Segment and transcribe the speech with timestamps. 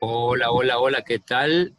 [0.00, 1.74] Hola, hola, hola, ¿qué tal?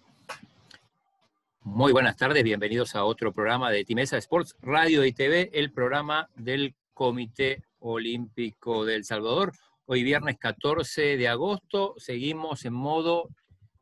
[1.62, 6.30] Muy buenas tardes, bienvenidos a otro programa de Timesa Sports Radio y TV, el programa
[6.36, 9.54] del Comité Olímpico del Salvador.
[9.86, 13.30] Hoy viernes 14 de agosto, seguimos en modo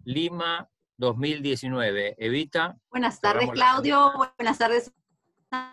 [0.04, 2.16] Lima 2019.
[2.18, 2.76] Evita.
[2.90, 4.12] Buenas tardes, Claudio.
[4.38, 4.92] Buenas tardes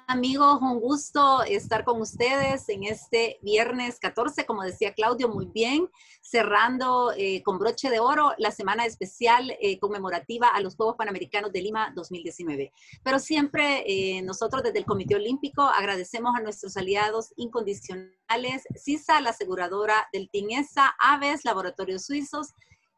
[0.08, 5.88] Amigos, un gusto estar con ustedes en este viernes 14, como decía Claudio, muy bien,
[6.20, 11.50] cerrando eh, con broche de oro la semana especial eh, conmemorativa a los Juegos Panamericanos
[11.50, 12.74] de Lima 2019.
[13.02, 19.30] Pero siempre eh, nosotros desde el Comité Olímpico agradecemos a nuestros aliados incondicionales, CISA, la
[19.30, 22.48] aseguradora del TINESA, Aves, Laboratorios Suizos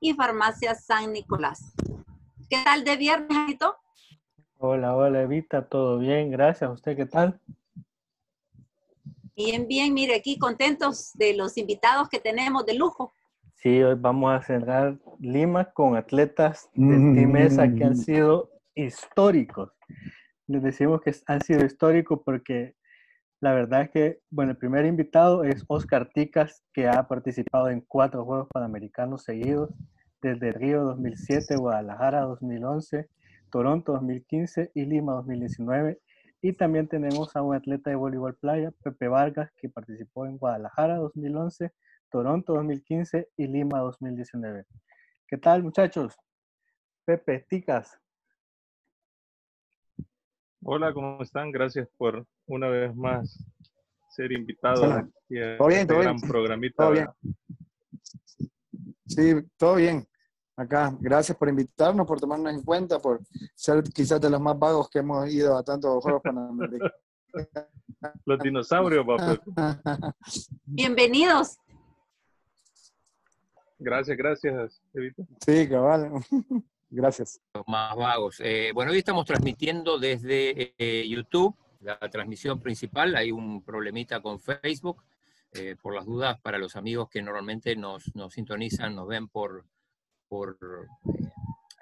[0.00, 1.60] y Farmacia San Nicolás.
[2.50, 3.56] ¿Qué tal de viernes?
[4.64, 6.70] Hola, hola Evita, todo bien, gracias.
[6.70, 7.36] ¿Usted qué tal?
[9.34, 13.12] Bien, bien, mire, aquí contentos de los invitados que tenemos de lujo.
[13.56, 19.72] Sí, hoy vamos a cerrar Lima con atletas de Timesa que han sido históricos.
[20.46, 22.76] Les decimos que han sido históricos porque
[23.40, 27.80] la verdad es que, bueno, el primer invitado es Oscar Ticas, que ha participado en
[27.80, 29.70] cuatro Juegos Panamericanos seguidos,
[30.20, 33.08] desde Río 2007, Guadalajara 2011,
[33.52, 36.00] Toronto 2015 y Lima 2019.
[36.40, 40.96] Y también tenemos a un atleta de voleibol playa, Pepe Vargas, que participó en Guadalajara
[40.96, 41.70] 2011,
[42.10, 44.64] Toronto 2015 y Lima 2019.
[45.28, 46.16] ¿Qué tal, muchachos?
[47.04, 48.00] Pepe, Ticas.
[50.64, 51.52] Hola, ¿cómo están?
[51.52, 53.38] Gracias por una vez más
[54.10, 56.84] ser invitado aquí a ¿Todo bien, este gran programita.
[56.84, 57.08] ¿Todo bien?
[59.06, 60.06] Sí, todo bien
[60.56, 60.96] acá.
[61.00, 63.20] Gracias por invitarnos, por tomarnos en cuenta, por
[63.54, 66.92] ser quizás de los más vagos que hemos ido a tantos Juegos Panamericanos.
[68.24, 69.40] Los dinosaurios, papá.
[70.64, 71.56] Bienvenidos.
[73.78, 75.22] Gracias, gracias, Evita.
[75.44, 76.12] Sí, cabal.
[76.90, 77.40] Gracias.
[77.54, 78.38] Los más vagos.
[78.40, 83.16] Eh, bueno, hoy estamos transmitiendo desde eh, YouTube, la transmisión principal.
[83.16, 85.02] Hay un problemita con Facebook.
[85.54, 89.66] Eh, por las dudas, para los amigos que normalmente nos, nos sintonizan, nos ven por,
[90.32, 90.56] por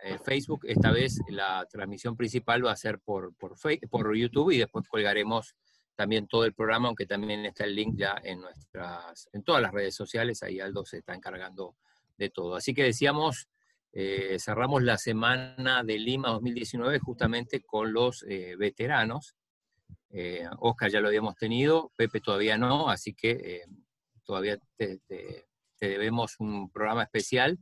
[0.03, 0.63] eh, Facebook.
[0.65, 3.55] Esta vez la transmisión principal va a ser por, por,
[3.89, 5.55] por YouTube y después colgaremos
[5.95, 9.71] también todo el programa, aunque también está el link ya en nuestras, en todas las
[9.71, 11.77] redes sociales, ahí Aldo se está encargando
[12.19, 12.57] de todo.
[12.57, 13.49] Así que decíamos,
[13.93, 19.37] eh, cerramos la semana de Lima 2019 justamente con los eh, veteranos.
[20.59, 23.63] Oscar ya lo habíamos tenido, Pepe todavía no, así que
[24.25, 25.01] todavía te,
[25.79, 27.61] debemos un programa especial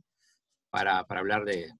[0.69, 1.71] para, hablar de,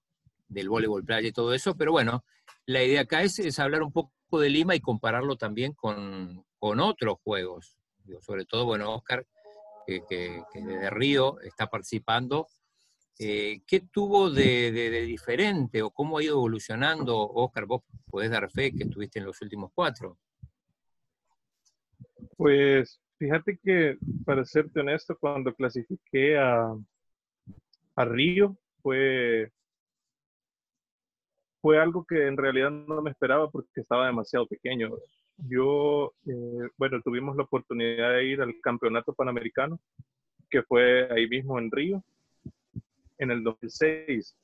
[0.48, 2.24] del voleibol playa y todo eso, pero bueno,
[2.66, 7.78] la idea acá es, hablar un poco de Lima y compararlo también con, otros juegos.
[8.20, 9.26] sobre todo, bueno, Oscar,
[9.86, 12.46] que, desde Río está participando.
[13.18, 14.70] Eh, ¿Qué tuvo de,
[15.06, 17.18] diferente o cómo ha ido evolucionando?
[17.18, 20.18] Oscar, vos podés dar fe que estuviste en los últimos cuatro.
[22.36, 26.74] Pues fíjate que, para serte honesto, cuando clasifiqué a,
[27.96, 29.50] a Río, fue,
[31.60, 34.90] fue algo que en realidad no me esperaba porque estaba demasiado pequeño.
[35.48, 39.80] Yo, eh, bueno, tuvimos la oportunidad de ir al Campeonato Panamericano,
[40.50, 42.02] que fue ahí mismo en Río,
[43.18, 44.36] en el 2006.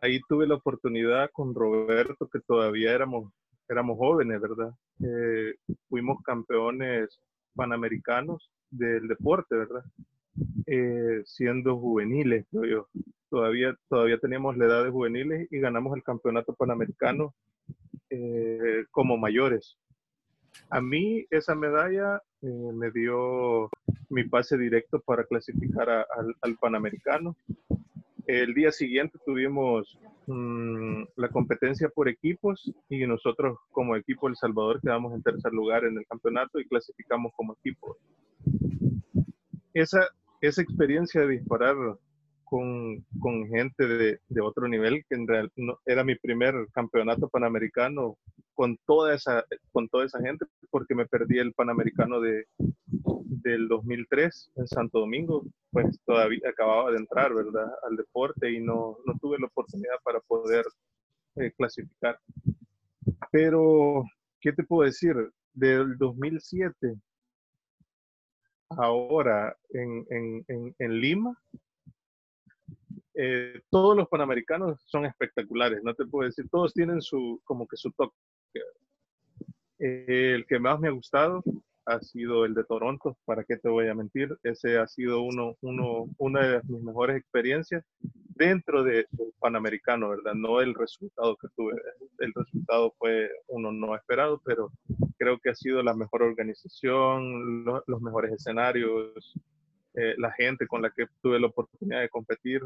[0.00, 3.32] Ahí tuve la oportunidad con Roberto, que todavía éramos,
[3.68, 4.72] éramos jóvenes, ¿verdad?
[5.04, 5.54] Eh,
[5.88, 7.20] fuimos campeones
[7.54, 9.84] panamericanos del deporte, ¿verdad?
[10.66, 12.88] Eh, siendo juveniles, yo.
[13.28, 17.34] Todavía, todavía teníamos la edad de juveniles y ganamos el campeonato panamericano
[18.10, 19.76] eh, como mayores.
[20.70, 23.68] A mí esa medalla eh, me dio
[24.08, 27.36] mi pase directo para clasificar al, Panamericano.
[28.26, 34.80] El día siguiente tuvimos mm, la competencia por equipos y nosotros como equipo El Salvador
[34.80, 37.96] quedamos en tercer lugar en el campeonato y clasificamos como equipo.
[39.74, 40.08] Esa,
[40.40, 41.76] esa experiencia de disparar
[42.44, 47.28] con, con gente de, de, otro nivel, que en realidad no, era mi primer campeonato
[47.28, 48.16] panamericano
[48.54, 52.46] con toda esa, con toda esa gente, porque me perdí el panamericano de,
[53.46, 58.96] del 2003 en Santo Domingo, pues todavía acababa de entrar, ¿verdad?, al deporte y no,
[59.04, 60.64] no tuve la oportunidad para poder
[61.36, 62.18] eh, clasificar.
[63.30, 64.04] Pero,
[64.40, 65.16] ¿qué te puedo decir?
[65.52, 66.96] Del 2007
[68.70, 71.38] ahora en, en, en, Lima,
[73.14, 77.76] eh, todos los panamericanos son espectaculares, no te puedo decir, todos tienen su, como que
[77.76, 78.14] su toque.
[79.78, 81.42] El que más me ha gustado
[81.86, 84.36] ha sido el de Toronto, ¿para qué te voy a mentir?
[84.42, 89.06] Ese ha sido uno, uno, una de mis mejores experiencias dentro de,
[89.38, 90.34] Panamericano, ¿verdad?
[90.34, 91.74] No el resultado que tuve.
[92.18, 94.72] El resultado fue uno no esperado, pero
[95.18, 99.34] creo que ha sido la mejor organización, los mejores escenarios,
[99.94, 102.62] eh, la gente con la que tuve la oportunidad de competir.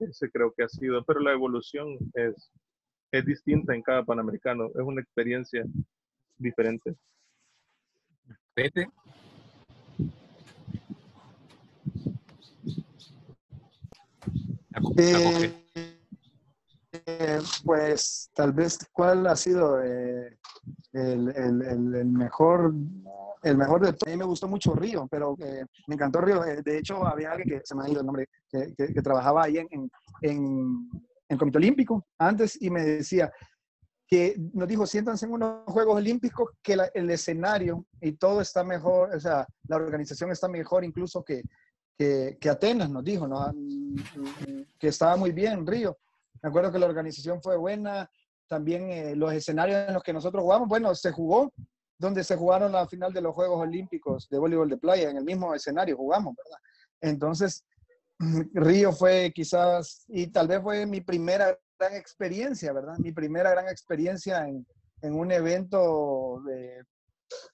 [0.00, 2.50] Ese creo que ha sido, pero la evolución es,
[3.12, 5.64] es distinta en cada Panamericano, es una experiencia
[6.38, 6.96] diferente.
[8.56, 8.88] Pepe.
[14.96, 15.52] Eh,
[17.06, 20.38] eh, pues tal vez cuál ha sido eh,
[20.94, 21.62] el, el,
[21.94, 22.72] el, mejor
[23.42, 24.08] el mejor de todo.
[24.08, 25.36] A mí me gustó mucho Río, pero
[25.86, 26.40] me encantó Río.
[26.40, 29.58] de hecho, había alguien que se me ha ido el nombre, que, que, trabajaba ahí
[29.58, 29.90] en, en,
[30.22, 30.88] en,
[31.28, 33.30] el Comité Olímpico antes y me decía
[34.06, 39.14] que nos dijo, siéntanse en unos Juegos Olímpicos que el escenario y todo está mejor,
[39.14, 41.42] o sea, la organización está mejor incluso que,
[41.98, 43.52] que, Atenas, nos dijo, ¿no?
[44.78, 45.98] que estaba muy bien Río.
[46.42, 48.08] Me acuerdo que la organización fue buena,
[48.46, 51.52] también eh, los escenarios en los que nosotros jugamos, bueno, se jugó
[51.98, 55.24] donde se jugaron la final de los Juegos Olímpicos de voleibol de playa, en el
[55.24, 56.58] mismo escenario jugamos, ¿verdad?
[57.00, 57.64] Entonces,
[58.54, 62.96] Río fue quizás, y tal vez fue mi primera gran experiencia, ¿verdad?
[62.98, 64.66] Mi primera gran experiencia en,
[65.02, 66.42] un evento.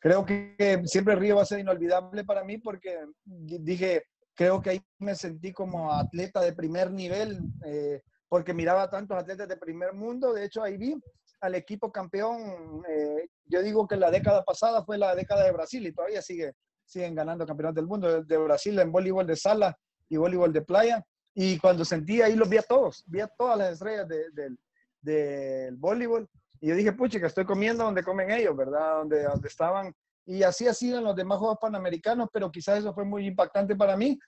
[0.01, 4.05] Creo que siempre Río va a ser inolvidable para mí porque dije,
[4.35, 9.49] creo que ahí me sentí como atleta de primer nivel, eh, porque miraba tantos atletas
[9.49, 10.33] de primer mundo.
[10.33, 10.99] De hecho, ahí vi
[11.41, 12.83] al equipo campeón.
[12.89, 16.53] Eh, yo digo que la década pasada fue la década de Brasil y todavía sigue,
[16.87, 19.77] siguen ganando campeonatos del mundo de Brasil en voleibol de sala
[20.09, 21.05] y voleibol de playa.
[21.35, 24.59] Y cuando sentí ahí los vi a todos, vi a todas las estrellas del
[25.01, 26.29] de, voleibol.
[26.61, 28.99] Y yo dije, pucha, que estoy comiendo donde comen ellos, ¿verdad?
[28.99, 29.95] Donde, donde estaban.
[30.25, 33.75] Y así ha sido en los demás Juegos Panamericanos, pero quizás eso fue muy impactante
[33.75, 34.19] para mí.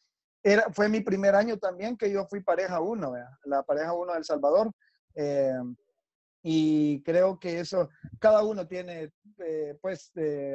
[0.43, 3.15] Era, fue mi primer año también que yo fui pareja uno,
[3.45, 4.73] la pareja uno del Salvador.
[5.15, 5.53] Eh,
[6.43, 10.55] y creo que eso, cada uno tiene eh, pues eh,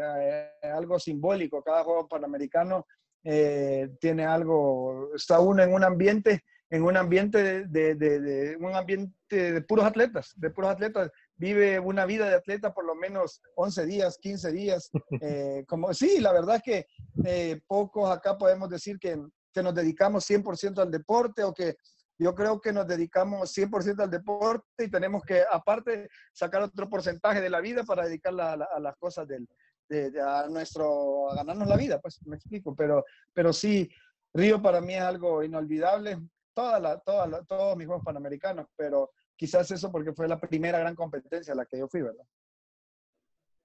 [0.61, 2.85] algo simbólico, cada juego panamericano
[3.24, 8.75] eh, tiene algo, está uno en un ambiente, en un ambiente de, de, de, un
[8.75, 13.42] ambiente de puros atletas, de puros atletas, vive una vida de atleta por lo menos
[13.56, 14.89] 11 días, 15 días,
[15.21, 16.88] eh, como sí, la verdad es que
[17.25, 19.21] eh, pocos acá podemos decir que,
[19.54, 21.75] que nos dedicamos 100% al deporte o que
[22.21, 27.39] yo creo que nos dedicamos 100% al deporte y tenemos que, aparte, sacar otro porcentaje
[27.39, 29.48] de la vida para dedicarla a las cosas del,
[29.89, 33.03] de, a nuestro, a ganarnos la vida, pues me explico, pero,
[33.33, 33.89] pero sí,
[34.33, 36.19] Río para mí es algo inolvidable,
[36.53, 40.95] toda la, toda todos mis Juegos Panamericanos, pero quizás eso porque fue la primera gran
[40.95, 42.25] competencia a la que yo fui, ¿verdad?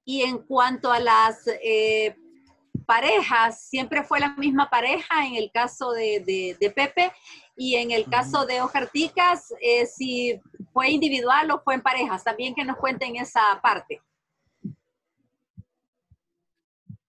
[0.04, 2.16] Y en cuanto a las eh,
[2.86, 7.10] parejas, siempre fue la misma pareja en el caso de, de, Pepe
[7.56, 10.40] y en el caso de Ojarticas, eh, si
[10.72, 14.00] fue individual o fue en parejas, también que nos cuenten esa parte.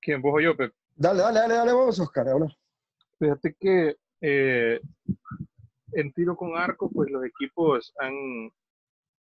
[0.05, 0.21] ¿Quién?
[0.21, 0.75] ¿Vos o yo, Pepe?
[0.95, 2.55] Dale, dale, dale, dale vos, Oscar, habla.
[3.17, 4.79] Fíjate que eh,
[5.93, 8.51] en tiro con arco, pues los equipos han,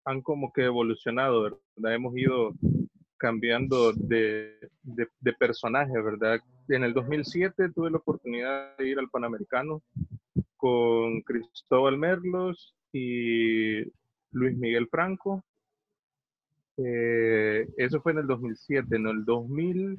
[0.06, 1.94] han como que evolucionado, ¿verdad?
[1.94, 2.54] Hemos ido
[3.18, 6.40] cambiando de, de, de, personaje, ¿verdad?
[6.68, 9.84] En el 2007 tuve la oportunidad de ir al Panamericano
[10.58, 13.84] con Cristóbal Merlos y
[14.32, 15.44] Luis Miguel Franco.
[16.78, 18.96] Eh, eso fue en el 2007.
[18.96, 19.98] En el 2000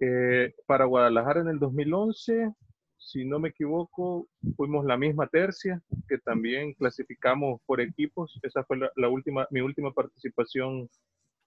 [0.00, 2.52] eh, para Guadalajara en el 2011,
[2.98, 8.38] si no me equivoco, fuimos la misma tercia, que también clasificamos por equipos.
[8.42, 10.88] Esa fue la, última, mi última participación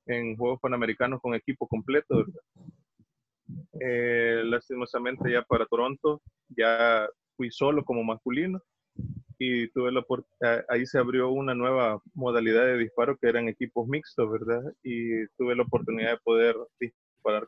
[0.06, 2.25] en Juegos Panamericanos con equipo completo.
[3.79, 8.62] Eh, lastimosamente ya para Toronto ya fui solo como masculino
[9.39, 10.03] y tuve la
[10.67, 14.62] ahí se abrió una nueva modalidad de disparo que eran equipos mixtos, ¿verdad?
[14.84, 16.56] Y tuve la oportunidad de poder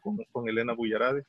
[0.02, 1.26] con, con Elena Bullarade.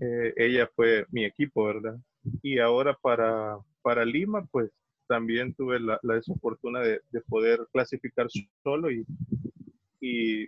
[0.00, 1.96] Eh, ella fue mi equipo, ¿verdad?
[2.42, 4.70] Y ahora para, para Lima, pues
[5.06, 8.26] también tuve la, la desfortuna de, de, poder clasificar
[8.62, 9.06] solo y,
[10.00, 10.44] y,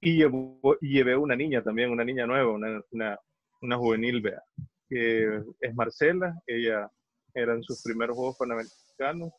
[0.00, 3.18] y, llevo, llevé una niña también, una niña nueva, una, una,
[3.60, 4.42] una juvenil, vea,
[4.88, 6.90] que es Marcela, ella
[7.34, 9.32] era en sus primeros Juegos Panamericanos,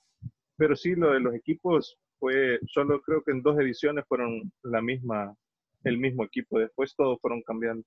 [0.55, 4.81] pero sí, lo de los equipos fue, solo creo que en dos ediciones fueron la
[4.81, 5.35] misma,
[5.83, 6.59] el mismo equipo.
[6.59, 7.83] Después todos fueron cambiando.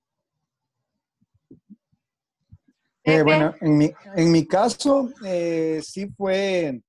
[3.04, 6.82] Eh, bueno, en mi, en mi caso, eh, sí fue,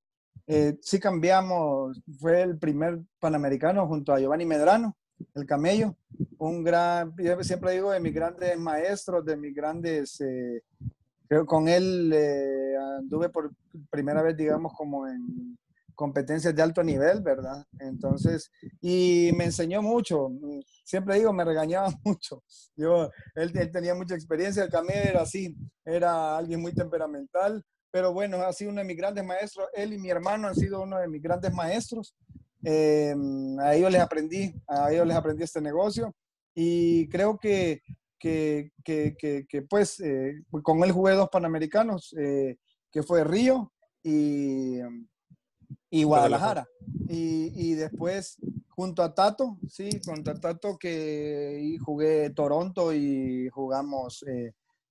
[0.48, 4.98] eh, sí cambiamos, fue el primer panamericano junto a Giovanni Medrano,
[5.36, 5.96] el camello,
[6.40, 10.20] un gran, yo siempre digo de mis grandes maestros, de mis grandes
[11.28, 13.52] creo con él eh, anduve por
[13.90, 15.58] primera vez, digamos, como en
[15.98, 17.66] competencias de alto nivel, ¿verdad?
[17.80, 20.30] Entonces, y me enseñó mucho.
[20.86, 22.44] Siempre digo, me regañaba mucho.
[22.76, 28.38] Yo, él, tenía mucha experiencia, el Camé era así, era alguien muy temperamental, pero bueno,
[28.44, 29.68] ha sido uno de mis grandes maestros.
[29.74, 32.16] Él y mi hermano han sido uno de mis grandes maestros.
[32.64, 33.16] Eh,
[33.60, 36.14] a ellos les aprendí, a ellos les aprendí este negocio
[36.54, 37.82] y creo que,
[38.20, 42.58] que, que, pues eh, con él jugué dos Panamericanos, eh,
[42.92, 43.72] que fue Río
[44.04, 44.80] y,
[45.90, 46.68] y Guadalajara.
[47.08, 48.38] Y, y, después
[48.70, 54.24] junto a Tato, sí, junto a Tato que jugué Toronto y jugamos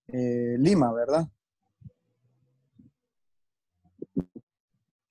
[0.08, 1.28] Lima, ¿verdad?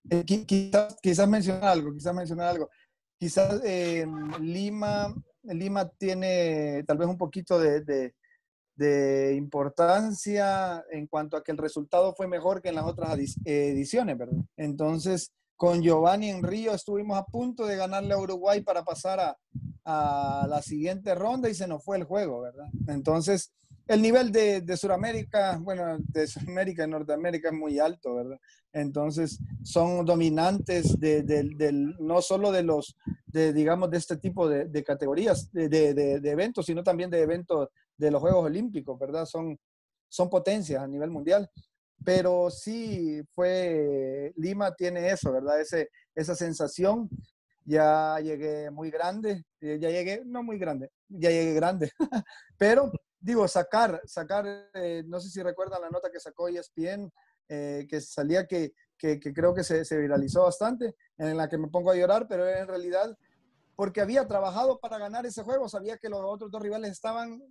[0.09, 2.69] Eh, quizás, quizás mencionar algo, quizás mencionar algo.
[3.17, 4.05] Quizás eh,
[4.39, 5.13] Lima,
[5.43, 8.13] Lima tiene tal vez un poquito de, de,
[8.75, 14.17] de, importancia en cuanto a que el resultado fue mejor que en las otras ediciones,
[14.17, 14.43] ¿verdad?
[14.57, 19.37] Entonces, con Giovanni en Río estuvimos a punto de ganarle a Uruguay para pasar a,
[19.85, 22.65] la siguiente ronda y se nos fue el juego, ¿verdad?
[22.87, 23.53] Entonces,
[23.87, 28.39] el nivel de, de Sudamérica, bueno, de Sudamérica y Norteamérica es muy alto, ¿verdad?
[28.73, 32.97] Entonces, son dominantes de, no solo de los,
[33.27, 38.21] de, digamos, de este tipo de categorías, de, eventos, sino también de eventos de los
[38.21, 39.25] Juegos Olímpicos, ¿verdad?
[39.25, 39.57] Son,
[40.09, 41.49] son potencias a nivel mundial.
[42.03, 45.59] Pero sí fue, Lima tiene eso, ¿verdad?
[45.59, 47.09] Ese, esa sensación.
[47.67, 51.91] Ya llegué muy grande, ya llegué, no muy grande, ya llegué grande,
[52.59, 57.11] pero digo, sacar, sacar, eh, no sé si recuerdan la nota que sacó ESPN,
[57.49, 61.69] eh, que salía que, que, creo que se, se, viralizó bastante, en la que me
[61.69, 63.17] pongo a llorar, pero en realidad
[63.75, 67.41] porque había trabajado para ganar ese juego, sabía que los otros dos rivales estaban,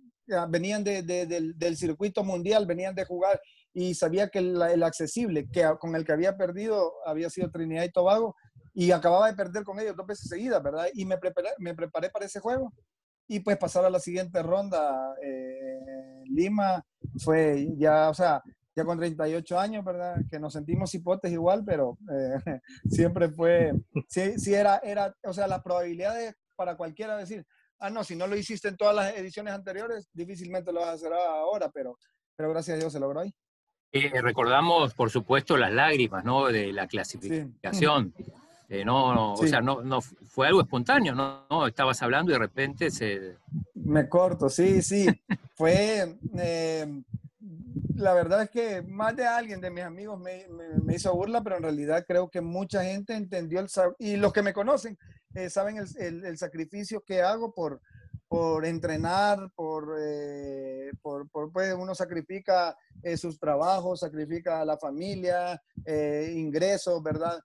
[0.49, 3.39] venían de, de, del, del, circuito mundial, venían de jugar
[3.73, 7.83] y sabía que el, el, accesible, que con el que había perdido había sido Trinidad
[7.83, 8.35] y Tobago
[8.73, 10.87] y acababa de perder con ellos dos veces seguidas, ¿verdad?
[10.93, 12.73] Y me preparé, me preparé para ese juego
[13.27, 15.15] y pues pasar a la siguiente ronda.
[15.23, 16.83] Eh, Lima
[17.23, 18.41] fue ya, o sea,
[18.75, 20.17] ya con 38 años, ¿verdad?
[20.29, 22.37] Que nos sentimos hipotes igual, pero eh,
[22.89, 23.71] siempre fue,
[24.09, 27.45] sí, sí era, era, o sea, la probabilidad de, para cualquiera decir,
[27.79, 30.93] ah, no, si no lo hiciste en todas las ediciones anteriores, difícilmente lo vas a
[30.93, 31.97] hacer ahora, pero,
[32.35, 33.33] pero gracias a Dios se logró ahí.
[33.91, 36.47] Eh, recordamos, por supuesto, las lágrimas, ¿no?
[36.47, 38.13] De la clasificación.
[38.17, 38.25] Sí.
[38.67, 39.45] Eh, no, no sí.
[39.45, 41.45] o sea, no, no fue algo espontáneo, ¿no?
[41.51, 41.67] ¿no?
[41.67, 43.37] Estabas hablando y de repente se...
[43.75, 45.05] Me corto, sí, sí.
[45.55, 47.03] fue, eh,
[47.95, 50.45] la verdad es que más de alguien de mis amigos me,
[50.93, 53.67] hizo burla, pero en realidad creo que mucha gente entendió el,
[53.99, 54.97] y los que me conocen
[55.33, 57.81] eh, saben el, el, sacrificio que hago por,
[58.27, 65.61] por entrenar, por, eh, por, pues uno sacrifica eh, sus trabajos, sacrifica a la familia,
[65.85, 67.39] eh, ingresos, ¿verdad?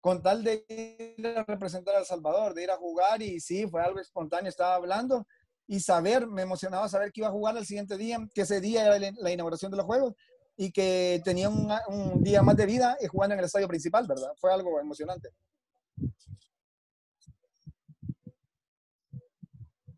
[0.00, 3.68] con tal de ir a representar a El Salvador, de ir a jugar y sí,
[3.68, 5.28] fue algo espontáneo, estaba hablando
[5.66, 8.84] y saber, me emocionaba saber que iba a jugar el siguiente día, que ese día
[8.84, 10.14] era la inauguración de los Juegos
[10.56, 14.32] y que tenía un, día más de vida y jugando en el estadio principal, ¿verdad?
[14.36, 15.30] Fue algo emocionante.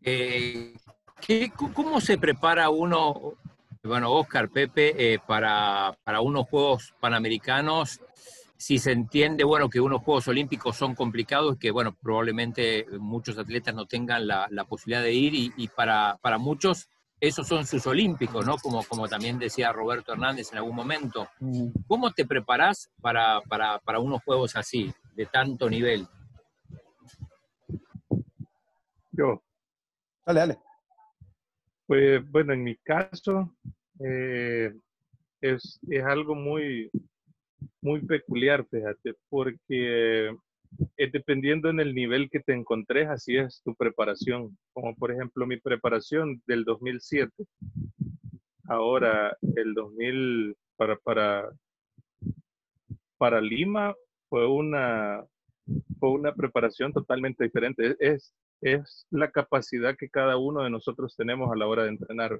[0.01, 0.75] Eh,
[1.19, 3.33] ¿qué, ¿Cómo se prepara uno,
[3.83, 7.99] bueno, Oscar, Pepe, eh, para, para unos Juegos Panamericanos
[8.65, 13.75] si se entiende, bueno, que unos Juegos Olímpicos son complicados, que, bueno, probablemente muchos atletas
[13.75, 17.85] no tengan la, la posibilidad de ir y, y, para, para muchos esos son sus
[17.85, 18.57] olímpicos, ¿no?
[18.57, 21.27] Como, como también decía Roberto Hernández en algún momento.
[21.85, 26.07] ¿Cómo te preparás para, para, para unos Juegos así, de tanto nivel?
[29.11, 29.43] Yo.
[30.25, 30.57] Dale, dale.
[31.85, 33.55] Pues bueno, en mi caso
[33.99, 34.73] eh,
[35.39, 36.89] es, es algo muy,
[37.85, 40.35] muy peculiar, fíjate, porque
[40.97, 44.57] es dependiendo en el nivel que te encontres, así es tu preparación.
[44.73, 47.31] Como por ejemplo mi preparación del 2007.
[48.67, 51.49] Ahora el 2000 para para
[53.17, 53.93] para Lima
[54.29, 55.23] fue una
[55.99, 57.95] fue una preparación totalmente diferente.
[57.99, 62.39] Es es la capacidad que cada uno de nosotros tenemos a la hora de entrenar.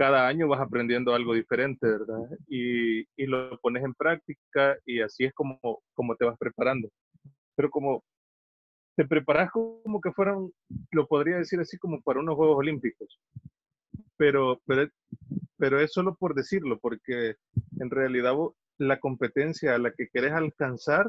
[0.00, 2.26] Cada año vas aprendiendo algo diferente, ¿verdad?
[2.48, 5.60] Y, lo pones en práctica y así es como,
[5.92, 6.88] como te vas preparando.
[7.54, 8.02] Pero como
[8.96, 10.50] te preparas como que fueran,
[10.92, 13.20] lo podría decir así como para unos Juegos Olímpicos.
[14.16, 14.88] Pero, pero,
[15.58, 17.34] pero es solo por decirlo, porque
[17.78, 18.32] en realidad
[18.78, 21.08] la competencia a la que querés alcanzar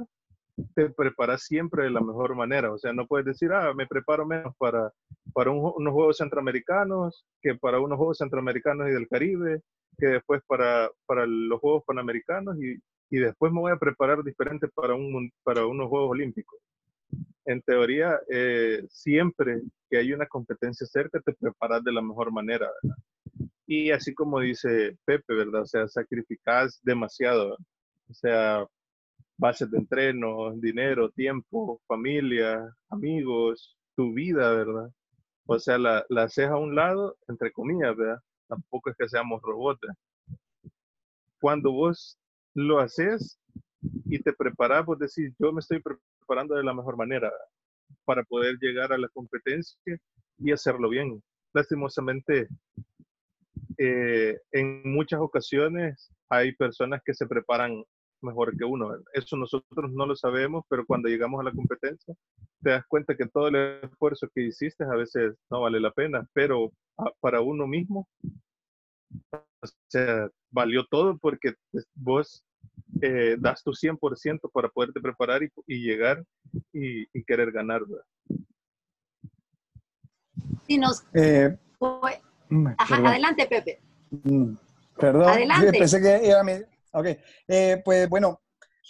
[0.75, 2.71] te preparas siempre de la mejor manera.
[2.71, 4.91] O sea, no puedes decir, ah, me preparo menos para,
[5.33, 9.61] para un, unos Juegos Centroamericanos que para unos Juegos Centroamericanos y del Caribe,
[9.97, 12.77] que después para, para los Juegos Panamericanos y,
[13.09, 16.59] y después me voy a preparar diferente para, un, para unos Juegos Olímpicos.
[17.45, 22.69] En teoría, eh, siempre que hay una competencia cerca, te preparas de la mejor manera.
[23.65, 25.61] Y así como dice Pepe, ¿verdad?
[25.61, 27.57] O sea, sacrificas demasiado,
[28.09, 28.65] o sea,
[29.41, 34.91] bases de entreno, dinero, tiempo, familia, amigos, tu vida, ¿verdad?
[35.47, 38.19] O sea, la, la haces a un lado, entre comillas, ¿verdad?
[38.47, 39.87] Tampoco es que seamos robots.
[41.39, 42.19] Cuando vos
[42.53, 43.39] lo haces
[44.05, 47.31] y te preparas, vos decís, yo me estoy preparando de la mejor manera
[48.05, 49.97] para poder llegar a la competencia
[50.37, 51.19] y hacerlo bien.
[51.51, 52.47] Lastimosamente,
[53.79, 57.83] eh, en muchas ocasiones hay personas que se preparan
[58.21, 58.95] mejor que uno.
[59.13, 62.15] Eso nosotros no lo sabemos, pero cuando llegamos a la competencia
[62.61, 66.27] te das cuenta que todo el esfuerzo que hiciste a veces no vale la pena,
[66.33, 68.07] pero ah, para uno mismo,
[69.31, 71.53] o sea, valió todo porque
[71.95, 72.43] vos
[73.01, 76.23] eh, das tu 100% para poderte preparar y, llegar
[76.71, 77.81] y, querer ganar.
[80.67, 81.03] Sí, nos...
[81.13, 81.57] Eh,
[82.49, 83.79] mm, adelante, Pepe.
[84.11, 84.53] Mm,
[84.97, 85.71] perdón, adelante.
[85.71, 86.53] pensé que iba a mi...
[86.93, 87.07] Ok,
[87.47, 88.41] eh, pues bueno,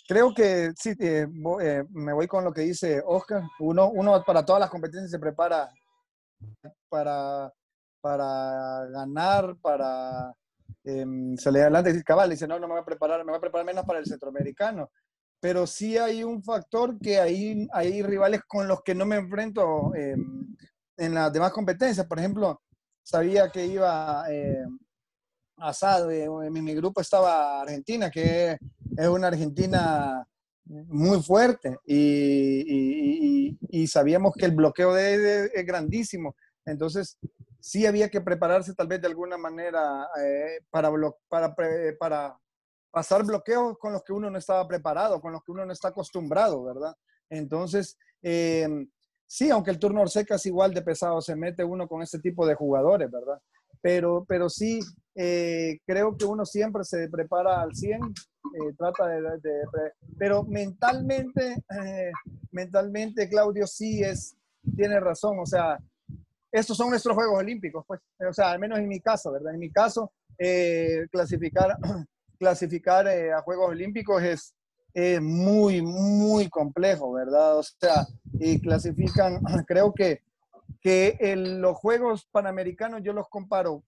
[0.07, 1.27] creo que sí, eh,
[1.61, 3.43] eh, me voy con lo que dice Oscar.
[3.59, 5.71] Uno, uno para todas las competencias se prepara
[6.89, 7.51] para,
[8.01, 10.33] para ganar, para
[10.83, 11.05] eh,
[11.37, 11.91] salir adelante.
[11.91, 13.99] Y cabal, dice, no, no me voy a preparar, me voy a preparar menos para
[13.99, 14.91] el centroamericano.
[15.39, 19.93] Pero sí hay un factor que hay, hay rivales con los que no me enfrento
[19.95, 20.55] em,
[20.97, 22.05] en las demás competencias.
[22.05, 22.61] Por ejemplo,
[23.01, 24.25] sabía que iba
[25.61, 26.11] asado.
[26.11, 28.57] En mi grupo estaba Argentina, que
[28.97, 30.27] es una Argentina
[30.65, 36.35] muy fuerte y, y, sabíamos que el bloqueo de, es grandísimo.
[36.65, 37.17] Entonces,
[37.59, 40.91] sí había que prepararse tal vez de alguna manera eh, para,
[41.27, 41.55] para,
[41.99, 42.37] para
[42.91, 45.89] pasar bloqueos con los que uno no estaba preparado, con los que uno no está
[45.89, 46.95] acostumbrado, ¿verdad?
[47.29, 48.67] Entonces, eh,
[49.25, 52.45] sí, aunque el turno seca es igual de pesado, se mete uno con este tipo
[52.45, 53.41] de jugadores, ¿verdad?
[53.81, 54.79] Pero, pero sí,
[55.15, 59.39] eh, creo que uno siempre se prepara al 100, eh, trata de,
[60.17, 62.11] pero mentalmente, eh,
[62.51, 64.37] mentalmente Claudio sí es,
[64.75, 65.77] tiene razón, o sea,
[66.51, 69.53] estos son nuestros Juegos Olímpicos, pues, o sea, al menos en mi caso, ¿verdad?
[69.53, 70.11] En mi caso,
[71.11, 71.77] clasificar,
[72.39, 74.55] clasificar a Juegos Olímpicos es,
[74.93, 77.57] es muy, muy complejo, ¿verdad?
[77.57, 80.21] O sea, y clasifican, creo que,
[80.81, 83.83] que en los Juegos Panamericanos yo los comparo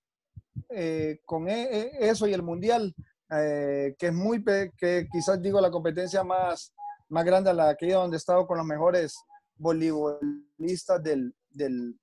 [0.70, 2.94] eh, con e, eso y el Mundial,
[3.32, 6.74] eh, que es muy, que quizás digo la competencia más,
[7.10, 9.16] más grande a la que he donde he estado con los mejores
[9.58, 12.00] voleibolistas del, del,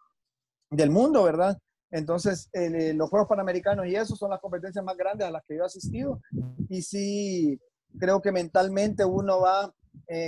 [0.71, 1.57] del mundo, ¿verdad?
[1.93, 5.57] Entonces, eh, los Juegos Panamericanos y eso son las competencias más grandes a las que
[5.57, 6.21] yo he asistido.
[6.69, 7.61] Y sí,
[7.99, 9.73] creo que mentalmente uno va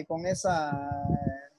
[0.06, 0.88] con esa,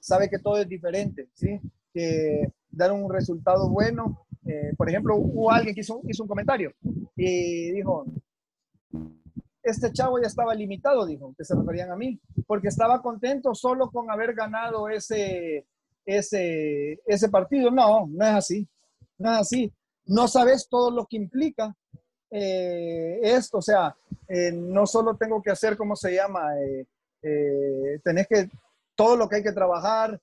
[0.00, 1.60] sabe que todo es diferente, ¿sí?
[1.92, 6.74] Que dar un resultado bueno eh, por ejemplo, hubo alguien que hizo, hizo, un comentario
[7.16, 8.04] y dijo,
[9.62, 13.90] este chavo ya estaba limitado, dijo, que se referían a mí, porque estaba contento solo
[13.90, 15.66] con haber ganado ese,
[16.04, 17.70] ese, ese partido.
[17.70, 18.68] No, no es así,
[19.18, 19.72] no es así.
[20.06, 21.74] No sabes todo lo que implica
[22.30, 23.96] eh, esto, o sea,
[24.28, 26.50] eh, no solo tengo que hacer, ¿cómo se llama?
[28.02, 28.50] tenés que,
[28.94, 30.20] todo lo que hay que trabajar.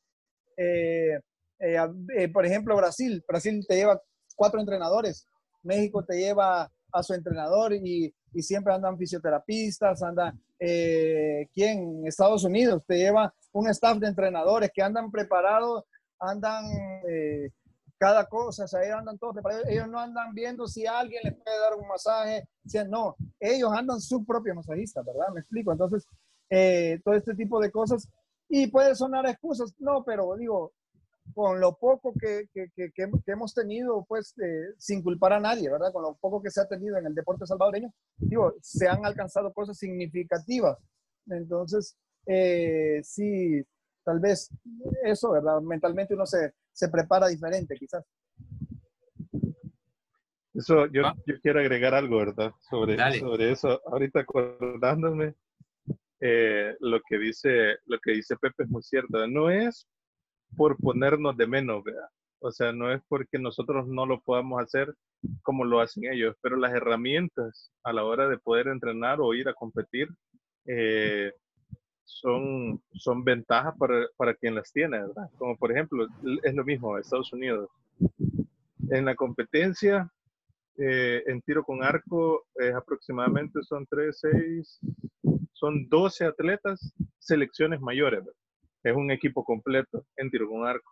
[2.33, 3.23] Por ejemplo, Brasil.
[3.27, 4.01] Brasil te lleva
[4.35, 5.27] cuatro entrenadores.
[5.63, 12.05] México te lleva a su entrenador y, y siempre andan fisioterapistas, andan, eh, ¿quién?
[12.05, 15.83] Estados Unidos te lleva un staff de entrenadores que andan preparados,
[16.19, 16.65] andan
[17.07, 17.49] eh,
[17.97, 21.33] cada cosa, o sea, ellos andan todos preparados, ellos no andan viendo si alguien les
[21.33, 25.27] puede dar un masaje, si, no, ellos andan su propio masajista, ¿verdad?
[25.33, 26.05] Me explico, entonces,
[26.49, 28.07] eh, todo este tipo de cosas,
[28.49, 30.73] y puede sonar excusas, no, pero digo,
[31.33, 35.69] con lo poco que, que, que, que hemos tenido, pues, eh, sin culpar a nadie,
[35.69, 35.91] ¿verdad?
[35.93, 39.53] Con lo poco que se ha tenido en el deporte salvadoreño, digo, se han alcanzado
[39.53, 40.77] cosas significativas.
[41.27, 43.63] Entonces, eh, sí,
[44.03, 44.49] tal vez
[45.03, 45.61] eso, ¿verdad?
[45.61, 48.03] Mentalmente uno se, se prepara diferente, quizás.
[50.53, 51.15] Eso, yo, ah.
[51.25, 52.51] yo quiero agregar algo, ¿verdad?
[52.69, 53.81] Sobre, sobre eso.
[53.85, 55.35] Ahorita acordándome,
[56.19, 59.25] eh, lo que dice lo que dice Pepe es muy cierto.
[59.27, 59.87] No es
[60.55, 62.09] por ponernos de menos, ¿verdad?
[62.39, 64.93] O sea, no es porque nosotros no lo podamos hacer
[65.43, 69.47] como lo hacen ellos, pero las herramientas a la hora de poder entrenar o ir
[69.47, 70.09] a competir
[70.65, 71.31] eh,
[72.03, 75.29] son, son ventajas para, para quien las tiene, ¿verdad?
[75.37, 76.07] Como por ejemplo,
[76.43, 77.69] es lo mismo Estados Unidos.
[78.89, 80.11] En la competencia
[80.77, 84.79] eh, en tiro con arco es aproximadamente son 3, 6,
[85.53, 88.23] son 12 atletas, selecciones mayores.
[88.83, 90.91] Es un equipo completo en tiro con arco.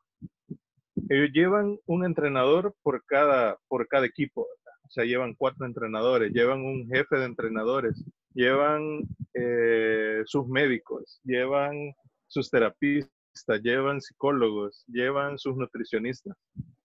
[1.10, 4.42] Ellos llevan un entrenador por cada, por cada equipo.
[4.42, 9.02] O sea, llevan cuatro entrenadores, llevan un jefe de entrenadores, llevan
[9.34, 11.94] eh, sus médicos, llevan
[12.28, 16.36] sus terapistas, llevan psicólogos, llevan sus nutricionistas.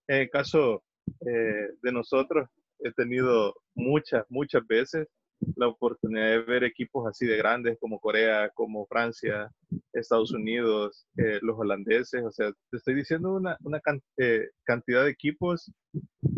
[0.07, 0.83] En el caso
[1.25, 2.47] eh, de nosotros,
[2.79, 5.07] he tenido muchas, muchas veces
[5.55, 9.51] la oportunidad de ver equipos así de grandes como Corea, como Francia,
[9.93, 12.23] Estados Unidos, eh, los holandeses.
[12.23, 13.81] O sea, te estoy diciendo una, una
[14.17, 15.71] eh, cantidad de equipos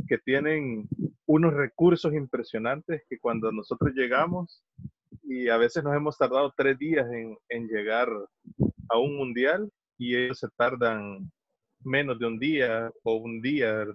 [0.07, 0.87] que tienen
[1.25, 4.63] unos recursos impresionantes que cuando nosotros llegamos,
[5.23, 8.09] y a veces nos hemos tardado tres días en, en llegar
[8.89, 11.29] a un mundial y ellos se tardan
[11.83, 13.85] menos de un día o un día.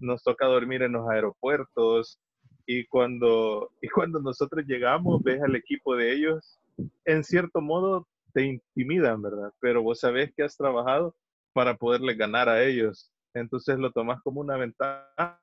[0.00, 2.18] Nos toca dormir en los aeropuertos,
[2.66, 6.58] y cuando, y cuando nosotros llegamos, ves al equipo de ellos,
[7.04, 9.52] en cierto modo te intimidan, ¿verdad?
[9.60, 11.14] Pero vos sabés que has trabajado
[11.52, 13.10] para poderle ganar a ellos.
[13.34, 15.38] Entonces lo tomas como una ventaja,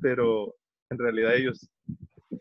[0.00, 0.54] pero
[0.90, 1.68] en realidad ellos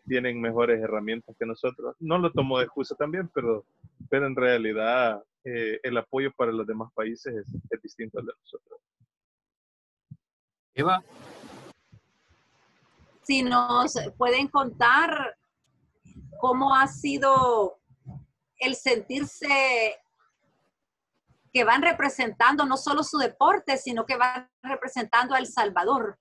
[0.07, 1.95] tienen mejores herramientas que nosotros.
[1.99, 3.65] No lo tomo de excusa también, pero,
[4.09, 8.33] pero en realidad eh, el apoyo para los demás países es, es distinto al de
[8.39, 8.79] nosotros.
[10.73, 11.03] Eva,
[13.31, 15.37] si nos pueden contar
[16.41, 17.79] cómo ha sido
[18.57, 19.97] el sentirse
[21.53, 26.19] que van representando no solo su deporte, sino que van representando a El Salvador.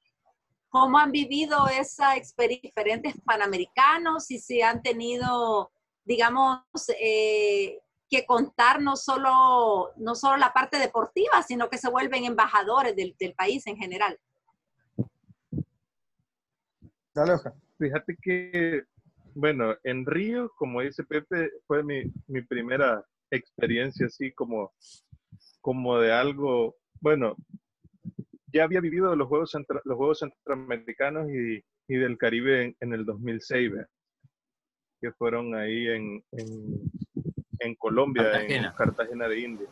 [0.69, 5.73] ¿Cómo han vivido esa experiencia diferentes panamericanos y si han tenido,
[6.05, 6.61] digamos,
[7.01, 12.95] eh, que contar no solo, no solo la parte deportiva, sino que se vuelven embajadores
[12.95, 14.17] del, del país en general?
[17.15, 17.33] Dale,
[17.79, 18.85] Fíjate que,
[19.35, 24.73] bueno, en Río, como dice Pepe, fue mi, mi primera experiencia así como,
[25.61, 27.37] como de algo, bueno,
[28.53, 33.73] ya había vivido los Juegos, los juegos Centroamericanos y, y del Caribe en, el 2006,
[35.01, 36.91] que fueron ahí en, en,
[37.61, 39.69] en Colombia, en Cartagena de India.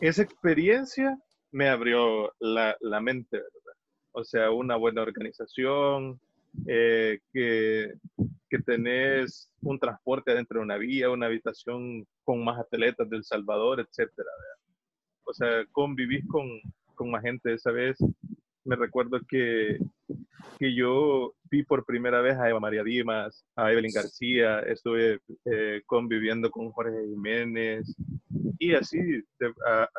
[0.00, 1.18] Esa experiencia
[1.50, 3.57] me abrió la, la mente, ¿verdad?
[4.18, 6.20] O sea, una buena organización,
[6.66, 7.92] eh, que,
[8.50, 13.78] que, tenés un transporte dentro de una vía, una habitación con más atletas del Salvador,
[13.78, 14.28] etcétera.
[15.24, 16.48] O sea, convivís con,
[16.96, 17.54] con más gente.
[17.54, 17.96] Esa vez
[18.64, 19.78] me recuerdo que,
[20.58, 25.82] que yo vi por primera vez a Eva María Dimas, a Evelyn García, estuve eh,
[25.86, 27.94] conviviendo con Jorge Jiménez
[28.58, 28.98] y así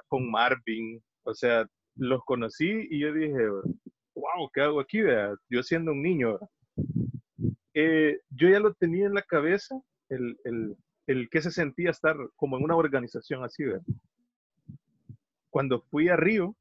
[0.10, 1.02] con Marvin.
[1.24, 3.48] O sea, los conocí y yo dije,
[4.36, 5.00] wow, ¿qué hago aquí?
[5.50, 6.40] Yo siendo un niño,
[7.74, 10.76] eh, yo ya lo tenía en la cabeza, el, el,
[11.08, 13.64] el, que se sentía estar como en una organización así.
[13.64, 13.84] ¿verdad?
[15.50, 16.56] Cuando fui a Río,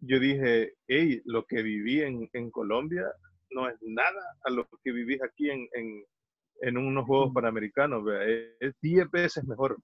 [0.00, 3.04] yo dije, hey, lo que viví en, en Colombia
[3.50, 6.04] no es nada a lo que vivís aquí en, en,
[6.60, 8.04] en unos Juegos Panamericanos,
[8.60, 9.78] es 10 veces mejor.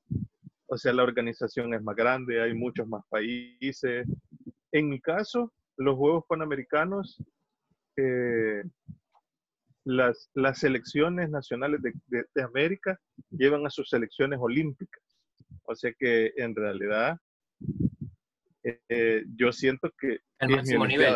[0.67, 4.07] O sea, la organización es más grande, hay muchos más países.
[4.73, 7.23] En mi caso, los Juegos Panamericanos,
[7.97, 8.63] eh,
[9.85, 15.03] las, las selecciones nacionales de, de, América llevan a sus selecciones olímpicas.
[15.65, 17.17] O sea que en realidad
[18.63, 20.19] eh, yo siento que...
[20.39, 21.15] El máximo nivel.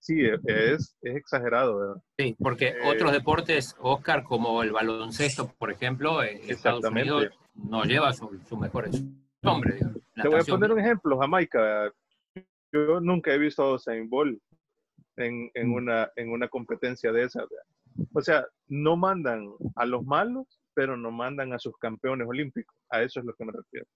[0.00, 1.78] Sí, es, es exagerado.
[1.78, 2.02] ¿verdad?
[2.18, 8.12] Sí, porque eh, otros deportes, Oscar, como el baloncesto, por ejemplo, Estados Unidos no lleva
[8.12, 9.00] sus su mejores
[9.44, 9.80] hombres.
[10.20, 11.92] Te voy a poner un ejemplo, Jamaica
[12.74, 14.38] yo nunca he visto a Usain Bolt
[15.16, 15.74] en, en, mm.
[15.74, 17.44] una, en una competencia de esa.
[18.12, 22.76] O sea, no mandan a los malos, pero no mandan a sus campeones olímpicos.
[22.90, 23.86] A eso es lo que me refiero.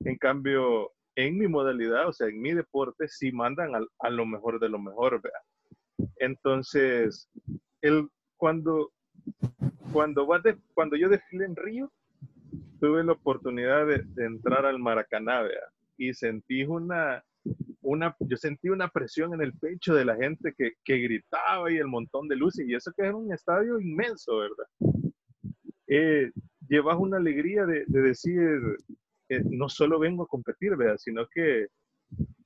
[0.00, 4.24] En cambio, en mi modalidad, o sea, en mi deporte, sí mandan a, a lo
[4.24, 5.20] mejor de lo mejor.
[5.20, 5.40] ¿verdad?
[6.16, 7.28] Entonces,
[7.82, 8.92] el, cuando,
[9.92, 11.92] cuando, de, cuando yo desfilé en Río,
[12.80, 15.68] tuve la oportunidad de, de entrar al Maracaná ¿verdad?
[15.98, 17.22] y sentí una,
[17.82, 21.76] una, yo sentí una presión en el pecho de la gente que, que gritaba y
[21.76, 24.66] el montón de luces, y eso que era un estadio inmenso, ¿verdad?
[25.88, 26.30] Eh,
[26.68, 28.60] llevas una alegría de, de decir,
[29.28, 30.96] eh, no solo vengo a competir, ¿verdad?
[30.98, 31.66] Sino que,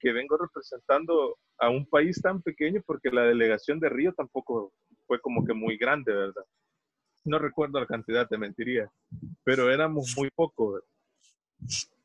[0.01, 4.73] que vengo representando a un país tan pequeño porque la delegación de Río tampoco
[5.07, 6.45] fue como que muy grande, ¿verdad?
[7.25, 8.91] No recuerdo la cantidad, te mentiría,
[9.45, 10.75] pero éramos muy pocos.
[10.75, 11.96] ¿verdad?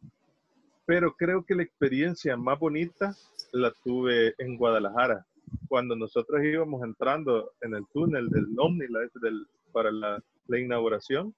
[0.86, 3.16] Pero creo que la experiencia más bonita
[3.52, 5.26] la tuve en Guadalajara.
[5.68, 8.88] cuando nosotros íbamos entrando en el túnel del Omni
[9.22, 11.36] del, para la, la, inauguración,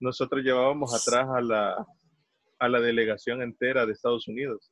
[0.00, 1.86] nosotros llevábamos atrás a la,
[2.58, 4.70] a la delegación entera de Estados Unidos.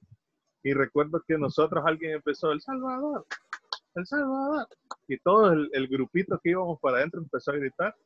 [0.62, 3.26] Y recuerdo que nosotros, alguien empezó, El Salvador,
[3.94, 4.66] El Salvador.
[5.08, 7.96] Y todo el, el grupito que íbamos para adentro empezó a gritar.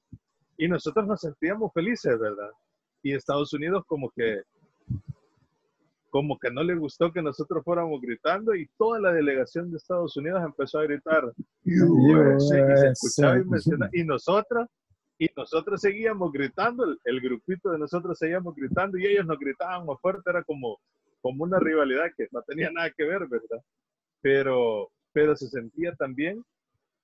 [0.57, 2.51] Y nosotros nos sentíamos felices, ¿verdad?
[3.03, 4.43] Y Estados Unidos como que
[6.17, 10.17] como que no le gustó que nosotros fuéramos gritando y toda la delegación de Estados
[10.17, 11.31] Unidos empezó a gritar
[11.63, 11.73] y
[12.39, 14.67] se escuchaba y, y nosotros
[15.19, 19.85] y nosotros seguíamos gritando el, el, grupito de nosotros seguíamos gritando y ellos nos gritaban
[19.85, 20.79] más fuerte era como
[21.21, 23.63] como una rivalidad que no tenía nada que ver verdad
[24.23, 26.43] pero pero se sentía también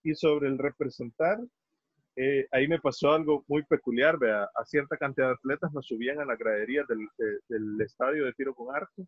[0.03, 1.39] y sobre el representar
[2.15, 6.21] eh, ahí me pasó algo muy peculiar, vea, a cierta cantidad de atletas nos subían
[6.21, 9.07] a la gradería del, estadio de tiro con arco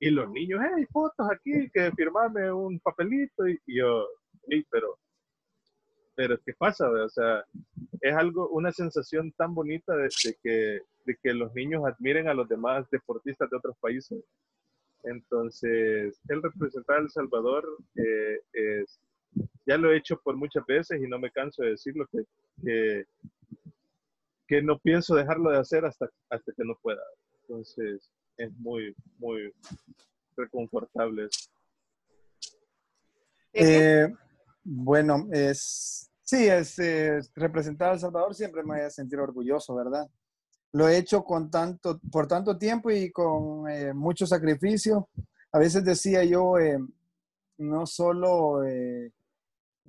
[0.00, 4.04] y los niños, hey, fotos aquí, que firmame un papelito y, yo,
[4.48, 4.98] hey, pero,
[6.16, 6.90] pero ¿qué pasa?
[6.90, 7.44] O sea,
[8.00, 10.08] es algo, una sensación tan bonita de,
[10.42, 14.24] que, los niños admiren a los demás deportistas de otros países.
[15.04, 17.64] Entonces, el representar El Salvador
[17.96, 19.00] eh, es
[19.66, 23.04] ya lo he hecho por muchas veces y no me canso de decirlo que,
[24.46, 27.02] que, no pienso dejarlo de hacer hasta, hasta que no pueda.
[27.42, 29.52] Entonces es muy, muy
[30.36, 31.28] reconfortable.
[33.52, 34.08] Eh,
[34.64, 36.76] bueno, es, sí, es,
[37.34, 40.08] representar a El Salvador siempre me voy a sentir orgulloso, ¿verdad?
[40.72, 45.08] Lo he hecho con tanto, por tanto tiempo y con eh, mucho sacrificio.
[45.52, 46.78] A veces decía yo, eh,
[47.58, 48.64] no solo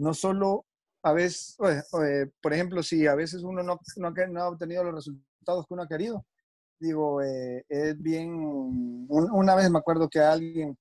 [0.01, 0.65] no solo
[1.03, 1.57] a veces,
[2.41, 5.87] por ejemplo, si a veces uno no, no, ha obtenido los resultados que uno ha
[5.87, 6.25] querido,
[6.79, 8.35] digo, eh, es bien,
[9.09, 10.77] una vez me acuerdo que alguien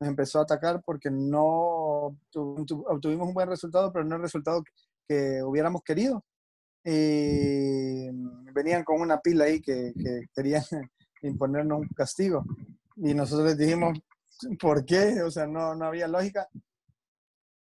[0.00, 4.62] nos empezó a atacar porque no obtuvimos un buen resultado, pero no el resultado
[5.08, 6.24] que, hubiéramos querido.
[6.84, 8.08] Y
[8.52, 10.62] venían con una pila ahí que, que querían
[11.22, 12.44] imponernos un castigo.
[12.96, 13.98] Y nosotros les dijimos,
[14.60, 15.22] ¿por qué?
[15.22, 16.48] O sea, no, no había lógica.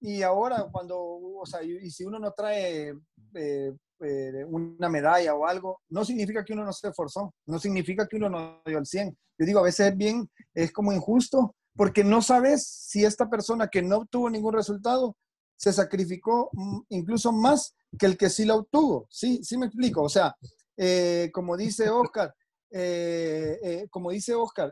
[0.00, 2.94] Y ahora cuando, o sea, y si uno no trae
[3.34, 8.08] eh, eh, una medalla o algo, no significa que uno no se esforzó, no significa
[8.08, 9.16] que uno no dio el 100.
[9.38, 13.68] Yo digo, a veces es bien, es como injusto, porque no sabes si esta persona
[13.68, 15.16] que no obtuvo ningún resultado
[15.56, 19.06] se sacrificó mm, incluso más que el que sí la obtuvo.
[19.10, 20.02] Sí, sí me explico.
[20.02, 20.34] O sea,
[20.78, 22.34] eh, como dice Oscar,
[23.90, 24.70] como dice Oscar,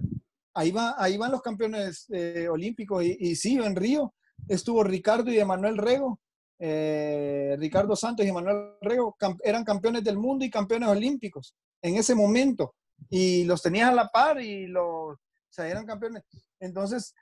[0.54, 2.06] ahí, va, ahí van los campeones
[2.50, 4.14] olímpicos y, y sí, en Río
[4.46, 6.20] estuvo Ricardo y Emanuel Rego.
[6.60, 12.14] Eh, Ricardo Santos y Emanuel Rego eran campeones del mundo y campeones olímpicos en ese
[12.14, 12.74] momento.
[13.08, 16.24] Y los tenías a la par y los, o eran campeones.
[16.58, 17.14] Entonces,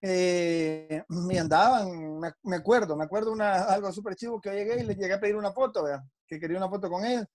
[0.00, 4.96] eh, me andaban, me, acuerdo, me acuerdo una, algo súper chivo que llegué y les
[4.96, 5.84] llegué a pedir una foto,
[6.26, 7.26] que quería una foto con ellos.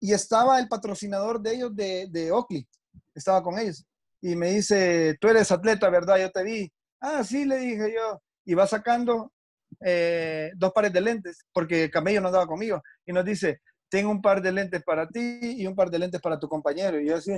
[0.00, 2.66] Y estaba el patrocinador de ellos de, de Oakley,
[3.14, 3.84] estaba con ellos.
[4.22, 6.16] Y me dice, tú eres atleta, ¿verdad?
[6.18, 6.72] Yo te vi.
[7.00, 9.32] Ah, sí, le dije yo y va sacando
[9.80, 14.22] eh, dos pares de lentes, porque Camello no andaba conmigo, y nos dice, tengo un
[14.22, 17.00] par de lentes para ti y un par de lentes para tu compañero.
[17.00, 17.32] Y yo así,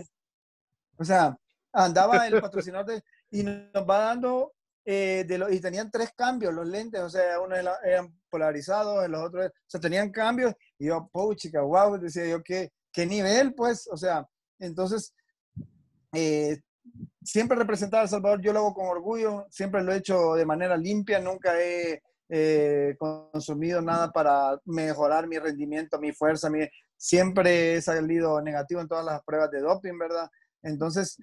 [0.96, 1.36] o sea,
[1.72, 4.52] andaba el patrocinador de, y nos va dando,
[4.84, 9.22] eh, de lo, y tenían tres cambios los lentes, o sea, uno eran polarizados, los
[9.22, 13.88] otros, o sea, tenían cambios, y yo, chica, wow, decía yo, ¿qué, qué nivel, pues,
[13.90, 14.26] o sea,
[14.58, 15.14] entonces,
[16.12, 16.60] eh,
[17.22, 20.76] siempre representar a Salvador, yo lo hago con orgullo, siempre lo he hecho de manera
[20.76, 27.82] limpia, nunca he eh, consumido nada para mejorar mi rendimiento, mi fuerza, mi, siempre he
[27.82, 30.28] salido negativo en todas las pruebas de doping, ¿verdad?
[30.62, 31.16] Entonces,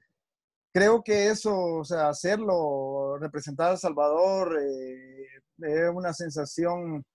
[0.74, 5.28] creo que eso, o sea, hacerlo, representar a Salvador, eh,
[5.60, 7.06] es una sensación,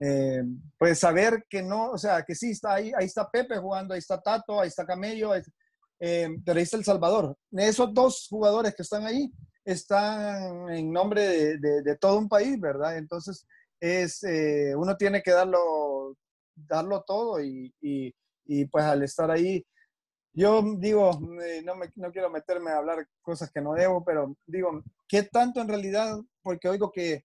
[0.00, 0.42] eh,
[0.78, 3.98] pues saber que no, o sea, que sí está ahí, ahí está Pepe jugando, ahí
[3.98, 5.32] está Tato, ahí está Camello,
[6.04, 7.36] eh, está El Salvador.
[7.52, 9.30] Esos dos jugadores que están ahí
[9.64, 12.98] están en nombre de, todo un país, ¿verdad?
[12.98, 13.46] Entonces,
[13.78, 16.16] es, eh, uno tiene que darlo,
[16.56, 17.72] darlo todo y,
[18.72, 19.64] pues al estar ahí,
[20.34, 21.10] yo digo,
[21.40, 25.22] eh, no, me, no quiero meterme a hablar cosas que no debo, pero digo, ¿qué
[25.22, 26.18] tanto en realidad?
[26.42, 27.22] Porque oigo que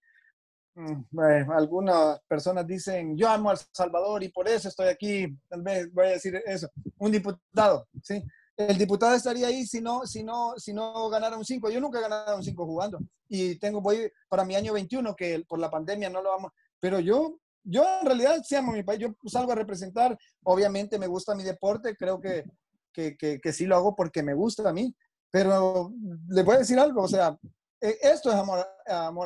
[0.76, 5.92] mm, algunas personas dicen, yo amo al Salvador y por eso estoy aquí, tal vez
[5.92, 8.22] voy a decir eso, un diputado, ¿sí?
[8.58, 11.70] El diputado estaría ahí si no, si no, si no ganara un 5.
[11.70, 13.00] Yo nunca he ganado un 5 jugando.
[13.30, 16.52] Y tengo, voy para mi año 21, que por la pandemia no lo vamos.
[16.80, 19.00] Pero yo, yo en realidad sí amo mi país.
[19.00, 20.18] Yo salgo a representar.
[20.44, 21.96] Obviamente me gusta mi deporte.
[21.96, 22.46] Creo que,
[22.92, 24.94] que, que, sí lo hago porque me gusta a mí.
[25.30, 25.94] Pero
[26.30, 27.04] le voy a decir algo.
[27.04, 27.38] O sea,
[27.80, 28.66] e, esto es amor,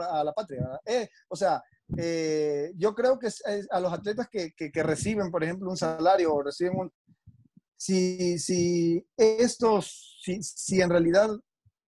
[0.03, 0.79] a la patria.
[0.85, 1.63] Eh, o sea,
[1.97, 3.29] eh, yo creo que
[3.69, 6.91] a los atletas que, que, reciben, por ejemplo, un salario o reciben un...
[7.81, 11.31] Si, si estos, si, si en realidad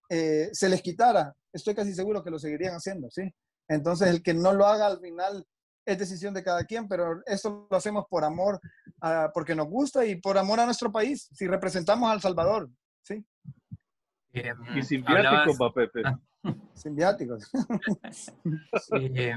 [0.10, 3.32] eh, se les quitara, estoy casi seguro que lo seguirían haciendo, ¿sí?
[3.67, 5.45] Entonces, el que no lo haga al final
[5.86, 8.60] es decisión de cada quien, pero esto lo hacemos por amor,
[9.36, 12.71] porque nos gusta y por amor a nuestro país, si representamos a El Salvador,
[13.03, 13.23] ¿sí?
[14.75, 16.01] y sin viáticos, Pepe.
[16.06, 16.19] Ah.
[16.73, 17.51] Sin viáticos.
[18.99, 19.36] Eh,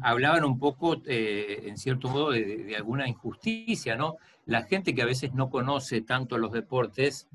[0.00, 4.16] hablaban un poco, eh, en cierto modo, de, alguna injusticia, ¿no?
[4.46, 7.28] La gente que a veces no conoce tanto los deportes,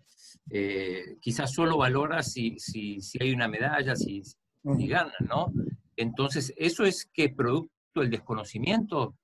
[0.50, 5.52] eh, quizás solo valora si, si, si, hay una medalla, si, si ganan, ¿no?
[5.96, 9.16] Entonces, ¿eso es que producto del desconocimiento?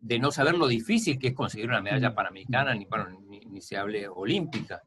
[0.00, 2.86] De no saber lo difícil que es conseguir una medalla panamericana, ni,
[3.40, 4.82] ni, se hable olímpica.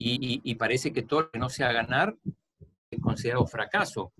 [0.00, 2.16] Y, parece que todo lo que no sea ganar
[3.08, 4.12] considerado fracaso.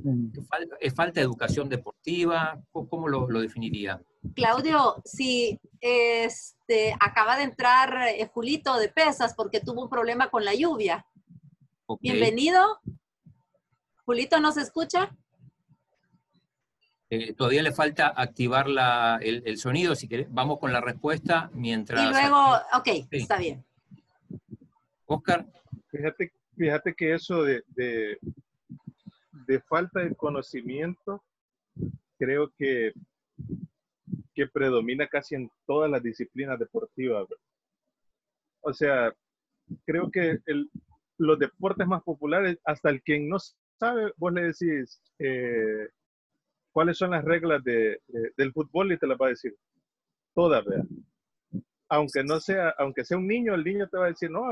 [0.81, 2.59] ¿Es falta de educación deportiva?
[2.73, 4.01] ¿Cómo lo, definiría?
[4.35, 10.45] Claudio, si este, acaba de entrar eh, Julito de pesas porque tuvo un problema con
[10.45, 11.05] la lluvia.
[12.01, 12.81] Bienvenido.
[14.07, 15.15] Julito, ¿nos escucha?
[17.11, 18.67] Eh, todavía le falta activar
[19.21, 20.29] el, sonido, si querés.
[20.31, 22.03] Vamos con la respuesta mientras...
[22.03, 23.65] Y luego, ok, está bien.
[25.05, 25.47] Oscar.
[25.91, 28.19] Fíjate, fíjate que eso de, de,
[29.61, 31.25] falta de conocimiento,
[32.19, 32.93] creo que,
[34.35, 37.27] que predomina casi en todas las disciplinas deportivas.
[38.61, 39.15] O sea,
[39.87, 40.71] creo que el,
[41.19, 43.39] los deportes más populares, hasta el quien no
[43.79, 45.89] sabe, vos le decís eh,
[46.73, 48.01] cuáles son las reglas de,
[48.37, 49.57] del fútbol y te las va a decir
[50.35, 50.85] todas, ¿verdad?
[51.89, 54.43] Aunque no sea, aunque sea un niño, el niño te va a decir, no,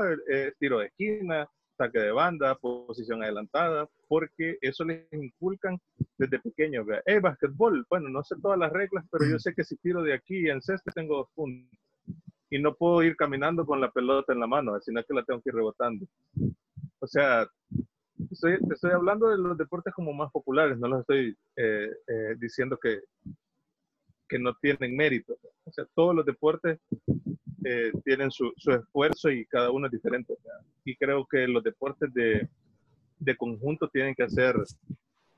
[0.59, 1.47] tiro de esquina,
[1.77, 5.79] saque de banda, posición adelantada, porque eso les inculcan
[6.17, 6.87] desde pequeños.
[7.05, 10.13] Eh, básquetbol, bueno, no sé todas las reglas, pero yo sé que si tiro de
[10.13, 11.79] aquí en ceste tengo dos puntos.
[12.49, 15.41] Y no puedo ir caminando con la pelota en la mano, sino que la tengo
[15.41, 16.05] que ir rebotando.
[16.99, 17.47] O sea,
[18.31, 22.77] estoy, estoy hablando de los deportes como más populares, no los estoy eh, eh, diciendo
[22.81, 23.01] que,
[24.27, 25.37] que no tienen mérito.
[25.65, 26.79] O sea, todos los deportes
[27.65, 30.35] eh, tienen su, su, esfuerzo y cada uno es diferente.
[30.85, 32.47] Y creo que los deportes de,
[33.19, 34.55] de conjunto tienen que hacer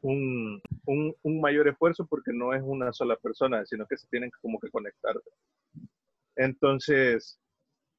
[0.01, 4.31] un, un, un, mayor esfuerzo porque no es una sola persona, sino que se tienen
[4.41, 5.15] como que conectar.
[6.35, 7.39] Entonces,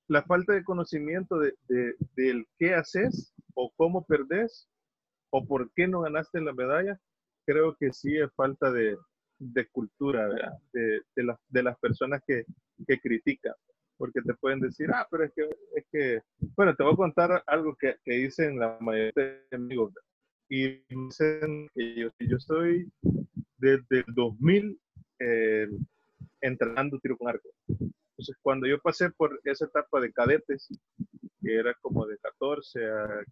[0.09, 4.69] la falta de conocimiento de, de, del qué haces o cómo perdés
[5.31, 6.99] o por qué no ganaste la medalla,
[7.47, 8.97] creo que sí es falta de,
[9.39, 12.45] de cultura de, de, de, las personas que,
[12.87, 13.55] que, critican.
[14.01, 15.43] Porque te pueden decir, ah, pero es que,
[15.77, 16.23] es que,
[16.57, 19.93] bueno, te voy a contar algo que, que dicen la mayoría de amigos.
[20.49, 22.91] Y dicen que yo, yo estoy
[23.59, 24.81] desde el 2000
[25.19, 25.69] eh,
[26.41, 27.51] entrenando tiro con arco.
[27.69, 30.67] Entonces, cuando yo pasé por esa etapa de cadetes,
[31.43, 33.23] que era como de 14 a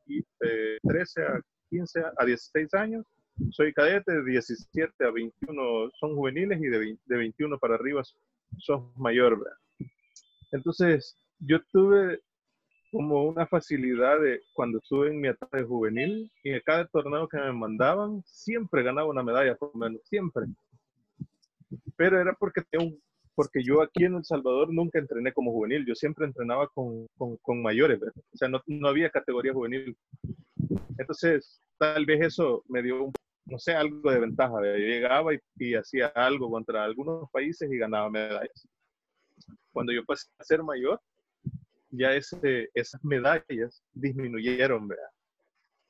[0.83, 3.07] 13 a 15 a 16 años,
[3.52, 8.02] soy cadete, de 17 a 21 son juveniles y de, de 21 para arriba
[8.59, 9.42] son mayor.
[10.50, 12.20] Entonces, yo tuve
[12.90, 17.38] como una facilidad de cuando estuve en mi etapa juvenil y en cada torneo que
[17.38, 20.46] me mandaban, siempre ganaba una medalla, por lo menos, siempre.
[21.96, 22.62] Pero era porque
[23.34, 27.62] porque yo aquí en El Salvador nunca entrené como juvenil, yo siempre entrenaba con, con,
[27.62, 29.96] mayores, o sea, no, no, había categoría juvenil.
[30.98, 33.12] Entonces, tal vez eso me dio,
[33.44, 34.54] no sé, algo de ventaja.
[34.61, 38.66] Yo llegaba y, y, hacía algo contra algunos países y ganaba medallas.
[39.72, 41.01] Cuando yo pasé a ser mayor,
[41.90, 45.11] ya esas medallas disminuyeron, ¿verdad?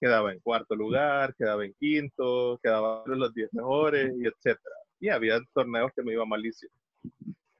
[0.00, 4.76] Quedaba en cuarto lugar, quedaba en quinto, quedaba en los diez mejores, y etcétera.
[5.00, 6.72] Y había torneos que me iba malísimo.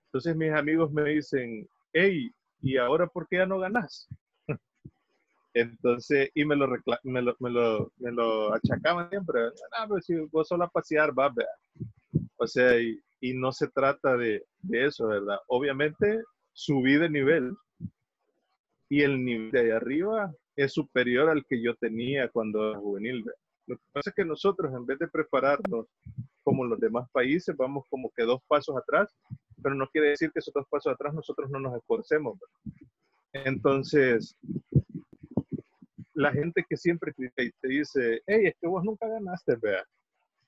[0.06, 2.30] Entonces mis amigos me dicen, hey,
[2.62, 4.08] ¿y ahora por qué ya no ganas?
[5.54, 6.68] Entonces, y me lo,
[7.02, 7.50] me lo, me
[7.98, 9.40] me lo achacaban siempre.
[9.76, 11.32] Ah, pero si vos solo a pasear, va,
[12.36, 15.38] O sea, y, y, no se trata de, de, eso, ¿verdad?
[15.48, 17.56] Obviamente, subí de nivel
[18.88, 23.24] y el nivel de ahí arriba es superior al que yo tenía cuando era juvenil.
[23.66, 25.86] Lo que pasa es que nosotros, en vez de prepararnos
[26.42, 29.14] como los demás países, vamos como que dos pasos atrás,
[29.62, 32.38] pero no quiere decir que esos dos pasos atrás nosotros no nos esforcemos.
[33.32, 34.36] Entonces,
[36.14, 39.84] la gente que siempre te dice, hey, es que vos nunca ganaste, vea,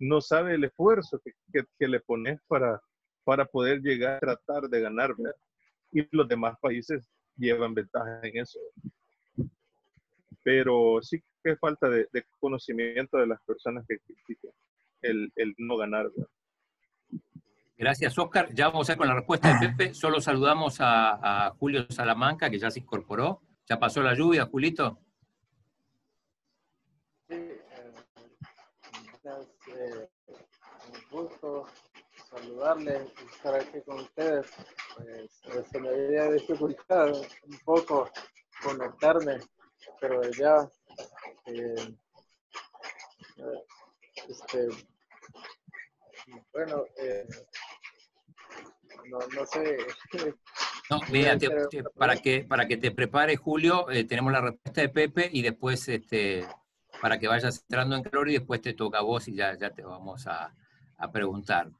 [0.00, 2.80] no sabe el esfuerzo que, que, le pones para,
[3.24, 5.36] para poder llegar a tratar de ganar, ¿verdad?
[5.92, 8.58] Y los demás países llevan ventaja en eso.
[10.42, 14.50] Pero sí que falta de, conocimiento de las personas que critican.
[15.02, 16.10] el, el no ganar.
[17.80, 18.52] Gracias, Oscar.
[18.52, 19.94] Ya vamos a ir con la respuesta de Pepe.
[19.94, 23.40] Solo saludamos a, Julio Salamanca, que ya se incorporó.
[23.66, 24.98] ¿Ya pasó la lluvia, Julito?
[27.26, 27.62] Sí, eh,
[29.68, 30.08] eh,
[31.09, 31.66] un gusto
[32.30, 34.46] saludarles y estar aquí con ustedes.
[34.96, 38.10] Pues, se me había dificultado un poco
[38.62, 39.38] conectarme,
[40.00, 40.68] pero ya
[41.46, 41.96] eh,
[44.28, 44.68] este,
[46.52, 47.26] bueno, eh,
[49.10, 49.78] no, no sé.
[50.90, 51.36] No, mira,
[51.96, 55.88] para, que, para que te prepare Julio, eh, tenemos la respuesta de Pepe y después
[55.88, 56.46] este,
[57.00, 59.70] para que vayas entrando en calor y después te toca a vos y ya, ya
[59.70, 60.54] te vamos a,
[61.00, 61.70] a preguntar.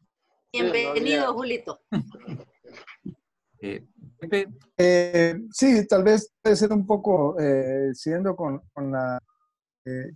[0.53, 1.81] Bienvenido, Julito.
[3.63, 3.85] Eh,
[4.19, 4.49] Pepe.
[4.79, 7.37] Eh, sí, tal vez puede ser un poco,
[7.93, 9.19] siguiendo con, con la...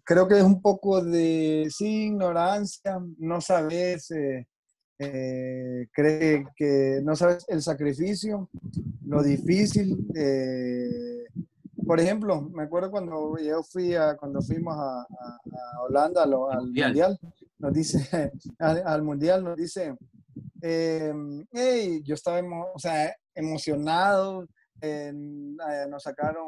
[0.02, 4.10] creo que es un poco de, sí, ignorancia, no sabes
[4.98, 8.48] eh, cree que no sabes el sacrificio,
[9.06, 10.06] lo difícil.
[10.14, 11.24] Eh,
[11.84, 15.06] por ejemplo, me acuerdo cuando yo fui a, cuando fuimos a,
[15.86, 17.18] Holanda al, mundial.
[17.58, 19.96] Nos dice, al, mundial nos dice,
[20.60, 22.40] em, hey, yo estaba
[22.74, 24.46] o sea, emocionado,
[24.80, 25.12] eh,
[25.88, 26.46] nos sacaron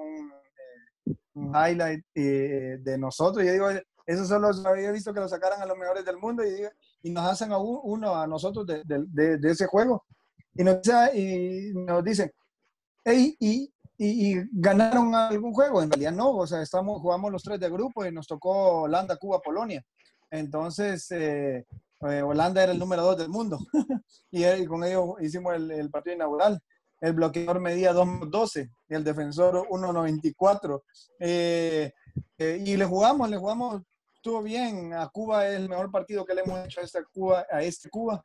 [1.35, 3.45] un highlight de nosotros.
[3.45, 3.69] Y yo digo,
[4.07, 6.63] eso solo había visto que lo sacaran a los mejores del mundo y,
[7.03, 10.05] y nos hacen a uno a nosotros de, ese juego.
[10.55, 10.79] Y nos,
[11.13, 12.33] y nos dicen,
[13.05, 15.83] hey, y, y, ganaron algún juego.
[15.83, 19.17] En realidad no, o sea, estamos, jugamos los tres de grupo y nos tocó Holanda,
[19.17, 19.83] Cuba, Polonia.
[20.31, 21.67] Entonces, eh,
[22.09, 23.59] eh, Holanda era el número dos del mundo
[24.31, 26.61] y, con ellos hicimos el, el, partido inaugural.
[27.01, 30.83] El bloqueador medía 2.12 y el defensor 1.94.
[31.21, 31.93] Eh,
[32.39, 33.83] eh, y le jugamos, le jugamos
[34.27, 34.93] estuvo bien.
[34.93, 37.89] A Cuba es el mejor partido que le hemos hecho a, esta Cuba, a este
[37.89, 38.21] Cuba.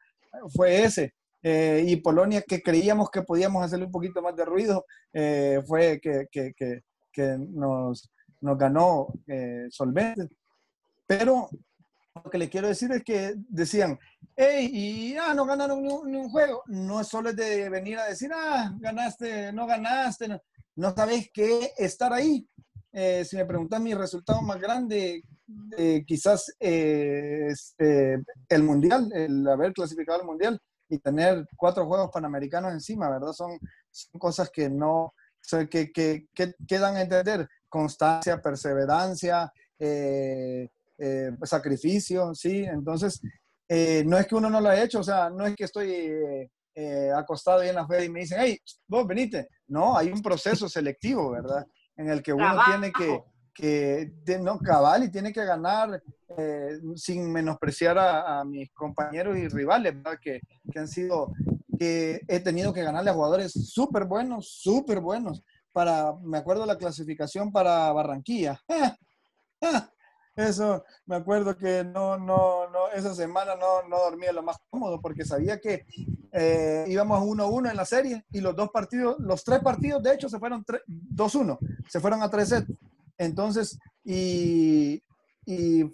[0.55, 1.13] Fue ese.
[1.43, 5.99] Eh, y Polonia, que creíamos que podíamos hacerle un poquito más de ruido, eh, fue
[6.01, 6.53] que, que,
[7.11, 10.27] que, nos, nos, ganó eh, solvente.
[11.05, 11.49] Pero
[12.15, 13.97] lo que le quiero decir es que decían,
[14.35, 16.63] hey, y ah, no ganaron ni un, juego.
[16.67, 20.27] No es solo de venir a decir, ah, ganaste, no ganaste.
[20.27, 20.41] No,
[20.75, 22.47] no sabes qué estar ahí.
[23.23, 25.23] si me preguntas mi resultado más grande,
[25.77, 30.59] eh, quizás eh, este, el mundial, el haber clasificado al mundial
[30.89, 33.31] y tener cuatro juegos panamericanos encima, ¿verdad?
[33.31, 33.57] Son,
[34.17, 35.13] cosas que no,
[35.69, 40.69] que, que, que, dan a entender constancia, perseverancia, eh,
[41.43, 42.63] sacrificio, ¿sí?
[42.63, 43.21] Entonces,
[44.05, 46.49] no es que uno no lo haya hecho, o sea, no es que estoy
[47.15, 49.47] acostado ahí en la fe y me dicen, hey, vos venite.
[49.67, 51.65] No, hay un proceso selectivo, ¿verdad?
[51.95, 56.01] En el que uno tiene que, que no cabal y tiene que ganar
[56.37, 60.39] eh, sin menospreciar a, mis compañeros y rivales, Que,
[60.71, 61.33] que, han sido,
[61.77, 65.43] que he tenido que ganarle a jugadores súper buenos, súper buenos.
[65.71, 68.59] Para, me acuerdo la clasificación para Barranquilla.
[70.35, 75.01] Eso, me acuerdo que no, no, no, esa semana no, no dormía lo más cómodo
[75.01, 75.85] porque sabía que
[76.31, 80.29] eh, íbamos 1-1 en la serie y los dos partidos, los tres partidos de hecho
[80.29, 81.57] se fueron 2-1,
[81.89, 82.73] se fueron a 3 sets.
[83.17, 85.03] Entonces, y,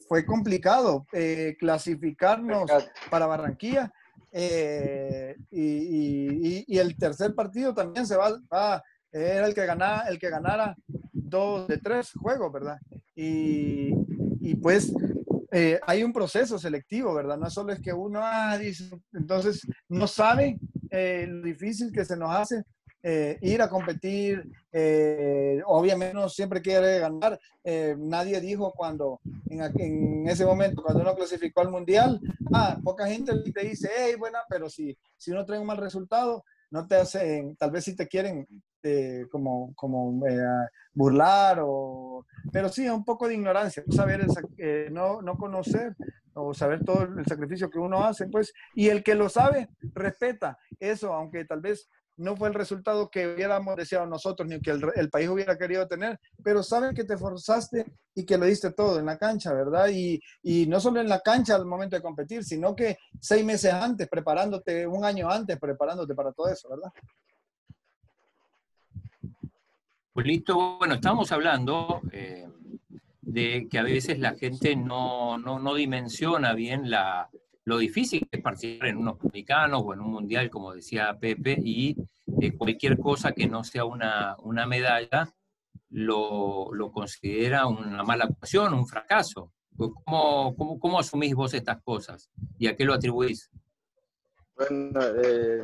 [0.07, 2.69] fue complicado eh, clasificarnos
[3.09, 3.91] para Barranquilla.
[4.31, 10.75] Eh, y, el tercer partido también se va, era el que ganara, el que ganara
[11.11, 12.77] dos de tres juegos, ¿verdad?
[13.15, 13.91] Y,
[14.55, 14.93] pues
[15.51, 17.37] eh, hay un proceso selectivo, ¿verdad?
[17.37, 20.57] No solo es que uno ah, dice, entonces no sabe
[20.89, 22.63] lo difícil que se nos hace
[23.03, 27.39] eh, ir a competir, eh, obviamente uno siempre quiere ganar.
[27.63, 32.19] Eh, nadie dijo cuando, en, ese momento, cuando uno clasificó al mundial,
[32.51, 36.43] ah, poca gente te dice, hey, buena, pero si, si uno trae un mal resultado,
[36.71, 38.45] no te hacen, tal vez si te quieren
[39.31, 40.19] como, como
[40.93, 44.25] burlar, o, pero sí, un poco de ignorancia, saber
[44.91, 45.95] no, no conocer
[46.33, 50.57] o saber todo el sacrificio que uno hace, pues, y el que lo sabe, respeta
[50.79, 55.09] eso, aunque tal vez no fue el resultado que hubiéramos deseado nosotros ni que el,
[55.09, 59.05] país hubiera querido tener, pero saben que te forzaste y que lo diste todo en
[59.05, 59.89] la cancha, ¿verdad?
[59.91, 60.19] Y,
[60.67, 64.87] no solo en la cancha al momento de competir, sino que seis meses antes, preparándote,
[64.87, 66.91] un año antes, preparándote para todo eso, ¿verdad?
[70.17, 72.47] Pues listo, bueno, estábamos hablando eh,
[73.21, 77.29] de que a veces la gente no, no dimensiona bien la,
[77.65, 81.55] lo difícil que es participar en unos publicanos o en un mundial, como decía Pepe,
[81.63, 81.95] y
[82.57, 85.31] cualquier cosa que no sea una, medalla
[85.91, 89.53] lo, considera una mala actuación, un fracaso.
[89.77, 93.51] ¿Cómo, cómo, cómo asumís vos estas cosas y a qué lo atribuís?
[94.55, 95.61] Bueno, eh,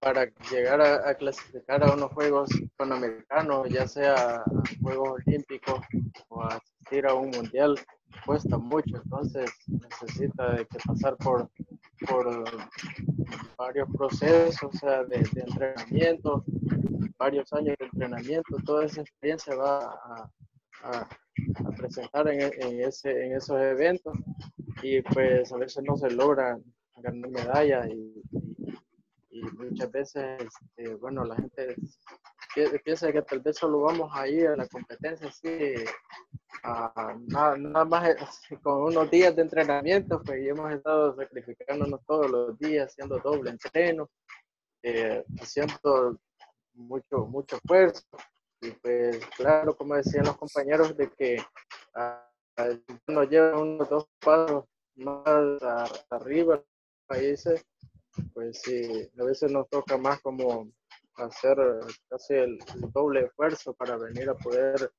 [0.00, 4.44] para llegar a, clasificar a unos Juegos Panamericanos, ya sea
[4.80, 5.80] Juegos Olímpicos
[6.28, 7.76] o asistir a un Mundial,
[8.24, 11.50] cuesta mucho, entonces necesita de que pasar por,
[12.08, 12.44] por
[13.58, 16.44] varios procesos o sea, de, entrenamiento,
[17.18, 20.30] varios años de entrenamiento, toda esa experiencia va
[20.82, 21.08] a,
[21.76, 24.14] presentar en, en, ese, en esos eventos.
[24.82, 26.58] Y pues a veces no se logra
[26.96, 28.22] ganar medallas y
[29.56, 31.76] muchas veces, este, bueno, la gente
[32.84, 35.74] piensa que tal vez solo vamos a ir a la competencia así,
[37.26, 42.58] nada, nada, más eh, con unos días de entrenamiento, pues hemos estado sacrificándonos todos los
[42.58, 44.08] días, haciendo doble entreno,
[44.82, 46.18] eh, haciendo
[46.74, 48.04] mucho, mucho esfuerzo.
[48.60, 51.42] Y pues claro, como decían los compañeros, de que
[53.06, 54.64] nos llevan unos dos pasos
[54.96, 55.62] más
[56.10, 56.62] arriba
[57.06, 57.64] países,
[58.34, 60.70] pues sí, a veces nos toca más como
[61.16, 61.56] hacer
[62.08, 62.58] casi el,
[62.92, 64.90] doble esfuerzo para venir a poder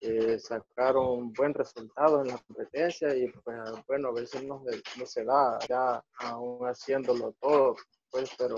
[0.00, 3.56] eh, sacar un buen resultado en la competencia y pues
[3.86, 4.64] bueno, a veces no,
[4.98, 7.76] no se da ya aún haciéndolo todo,
[8.10, 8.56] pues pero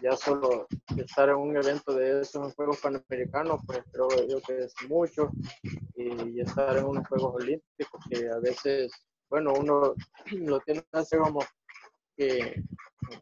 [0.00, 0.66] ya solo
[0.96, 5.30] estar en un evento de esos Juegos Panamericanos, pues creo yo que es mucho
[5.94, 8.92] y, estar en unos Juegos Olímpicos que a veces,
[9.30, 9.94] bueno, uno
[10.32, 11.40] lo tiene que hacer como
[12.16, 12.62] que,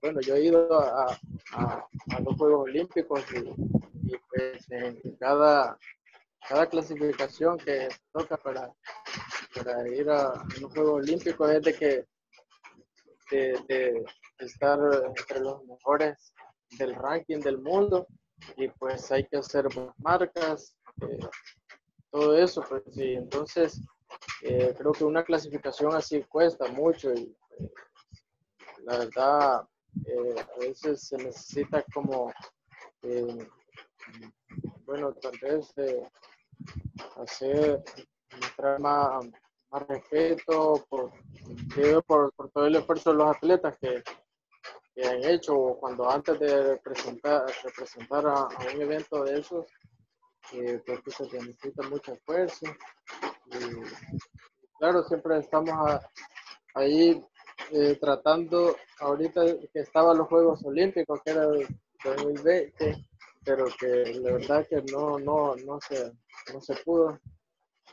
[0.01, 1.19] bueno, yo he ido a,
[1.53, 1.89] a,
[2.25, 5.79] los Juegos Olímpicos y, pues en cada,
[6.49, 8.73] cada clasificación que toca para,
[9.55, 12.07] para ir a los Juegos Olímpicos es de que
[13.31, 14.05] de,
[14.39, 14.79] estar
[15.17, 16.35] entre los mejores
[16.79, 18.07] del ranking del mundo
[18.57, 19.67] y pues hay que hacer
[19.99, 21.19] marcas, eh,
[22.11, 23.81] todo eso, pues sí, entonces
[24.43, 27.71] eh, creo que una clasificación así cuesta mucho y eh,
[28.85, 29.63] la verdad,
[30.07, 32.33] eh, a veces se necesita como,
[33.03, 33.49] eh,
[34.85, 36.03] bueno, tal vez eh,
[37.17, 37.83] hacer,
[38.41, 39.27] mostrar más,
[39.71, 41.13] más respeto por,
[42.07, 44.03] por, por, todo el esfuerzo de los atletas que,
[44.95, 49.67] que han hecho cuando antes de representar, representar a, un evento de esos,
[50.53, 52.67] eh, creo que se necesita mucho esfuerzo.
[53.47, 56.01] Y, claro, siempre estamos
[56.75, 57.25] ahí
[57.73, 61.67] eh, tratando, ahorita que estaban los Juegos Olímpicos, que era el
[62.05, 63.07] 2020,
[63.45, 66.13] pero que la verdad que no, no, no, se,
[66.53, 67.19] no se pudo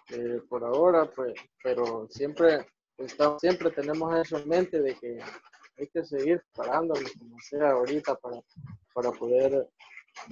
[0.09, 2.67] eh, por ahora, pues, pero siempre,
[2.97, 5.19] estamos, siempre tenemos eso en mente de que
[5.77, 8.41] hay que seguir parándonos como sea ahorita para,
[8.93, 9.67] para poder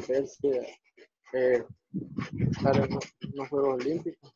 [0.08, 0.50] ver si
[1.34, 1.64] eh,
[2.52, 3.00] estar en
[3.34, 4.34] los Juegos Olímpicos.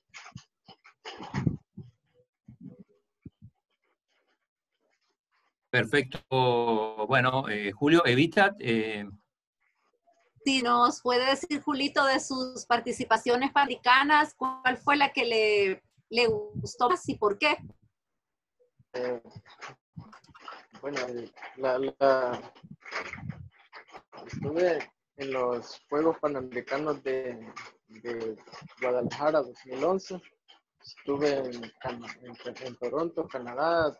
[5.71, 6.19] Perfecto.
[7.07, 8.55] Bueno, eh, Julio, Evita.
[8.59, 9.09] Eh...
[10.43, 16.27] Si nos puede decir, Julito, de sus participaciones panamericanas, ¿cuál fue la que le, le
[16.27, 17.57] gustó más y por qué?
[18.93, 19.21] Eh,
[20.81, 20.97] bueno,
[21.55, 22.53] la, la,
[24.25, 27.47] estuve en los Juegos Panamericanos de,
[27.87, 28.35] de
[28.81, 30.21] Guadalajara 2011.
[30.83, 32.03] Estuve en, en,
[32.65, 33.97] en Toronto, Canadá,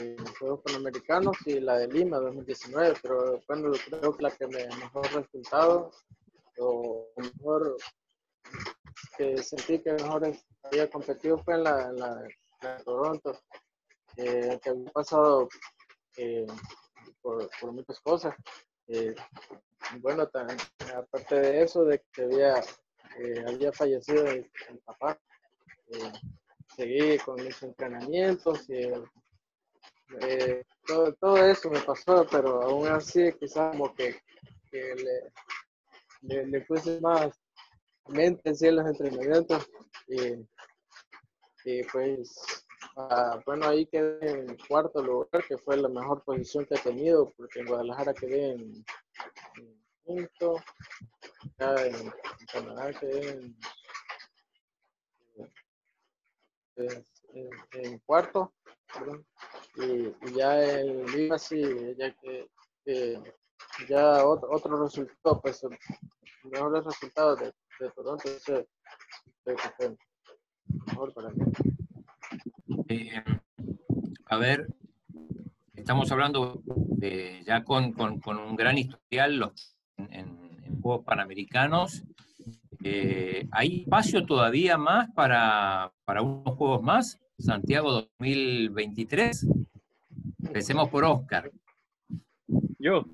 [0.00, 4.46] en los Juegos Panamericanos y la de Lima 2019, pero bueno, creo que la que
[4.46, 5.90] me mejor resultado
[6.58, 7.76] o mejor
[9.16, 10.32] que sentí que mejor
[10.62, 13.38] había competido fue en la, la, de Toronto,
[14.16, 15.48] eh, que había pasado
[16.16, 16.46] eh,
[17.20, 18.34] por, muchas cosas.
[18.88, 19.14] Eh,
[20.00, 20.28] bueno,
[20.96, 22.60] aparte de eso, de que había,
[23.18, 24.50] eh, había fallecido el,
[24.84, 25.18] papá,
[26.76, 28.90] seguí con mis entrenamientos y
[30.20, 34.20] eh, todo, todo, eso me pasó, pero aún así quizás como que,
[34.70, 34.94] que
[36.22, 37.38] le, le, puse más
[38.08, 39.68] mente en los entrenamientos
[40.08, 40.46] y,
[41.64, 42.64] y pues
[42.96, 47.30] ah, bueno ahí quedé en cuarto lugar que fue la mejor posición que he tenido
[47.36, 48.84] porque en Guadalajara quedé en,
[50.04, 50.56] quinto
[51.58, 52.12] en,
[52.52, 53.56] Canadá quedé en,
[57.72, 58.52] en, cuarto
[59.76, 61.62] y, ya en Lima sí,
[61.98, 62.48] ya que,
[63.88, 65.60] ya otro, otro, resultado, pues
[66.44, 68.28] mejores resultados de, de Toronto,
[70.86, 71.44] mejor para mí.
[72.88, 73.22] Eh,
[74.26, 74.66] a ver,
[75.74, 79.52] estamos hablando de, ya con, con, con, un gran historial
[79.96, 82.02] en, en, Juegos Panamericanos.
[82.82, 87.21] Eh, ¿Hay espacio todavía más para, para unos juegos más?
[87.38, 89.46] Santiago 2023.
[90.44, 91.50] Empecemos por Oscar.
[92.78, 93.04] Yo,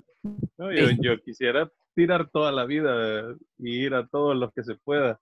[0.57, 4.75] no, yo, yo quisiera tirar toda la vida y ir a todos los que se
[4.75, 5.19] pueda.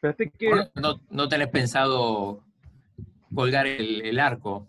[0.00, 0.48] Fíjate que...
[0.48, 2.44] Bueno, no, no tenés pensado
[3.34, 4.68] colgar el, el arco.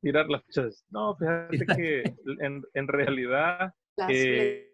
[0.00, 0.84] Tirar las flechas.
[0.90, 2.02] No, fíjate que
[2.40, 3.72] en, en realidad
[4.08, 4.70] eh,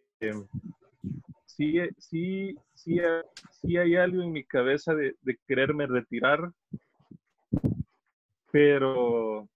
[1.47, 3.01] sí, sí, sí,
[3.51, 6.51] sí hay algo en mi cabeza de, de quererme retirar,
[8.53, 9.49] pero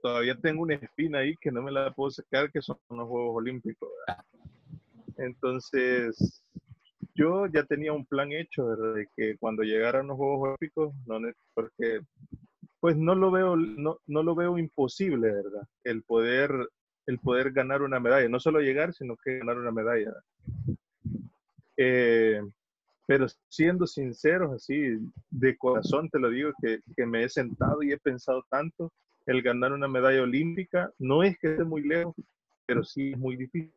[0.00, 3.36] todavía tengo una espina ahí que no me la puedo sacar, que son los Juegos
[3.36, 3.90] Olímpicos.
[4.06, 4.24] ¿verdad?
[5.18, 6.42] Entonces,
[7.14, 8.94] yo ya tenía un plan hecho, ¿verdad?
[8.94, 11.18] De que cuando llegaran los Juegos Olímpicos, no,
[11.52, 12.00] porque
[12.78, 15.66] pues no lo veo, no, no lo veo imposible, ¿verdad?
[15.84, 16.52] El poder,
[17.06, 20.14] el poder ganar una medalla, no solo llegar, sino que ganar una medalla.
[21.76, 22.40] Eh,
[23.10, 24.96] pero siendo sinceros, así,
[25.30, 28.92] de corazón te lo digo, que, que me he sentado y he pensado tanto,
[29.26, 32.14] el ganar una medalla olímpica no es que esté muy lejos,
[32.66, 33.72] pero sí es muy difícil.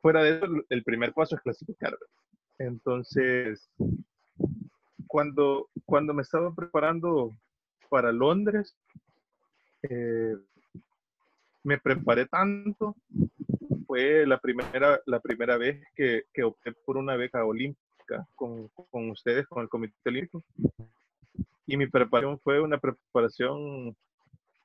[0.00, 1.94] Fuera de eso, el primer paso es clasificar.
[2.58, 3.68] Entonces,
[5.06, 7.36] cuando, cuando me estaba preparando
[7.90, 8.74] para Londres,
[9.82, 10.34] eh,
[11.62, 12.96] me preparé tanto.
[13.86, 19.10] Fue la primera, la primera vez que, que opté por una beca olímpica con, con
[19.10, 20.44] ustedes, con el Comité Olímpico.
[21.66, 23.96] Y mi preparación fue una preparación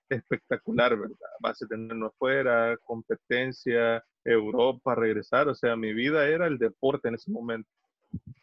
[0.09, 1.17] espectacular, ¿verdad?
[1.39, 5.47] Base de tenerlo afuera, competencia, Europa, regresar.
[5.47, 7.69] O sea, mi vida era el deporte en ese momento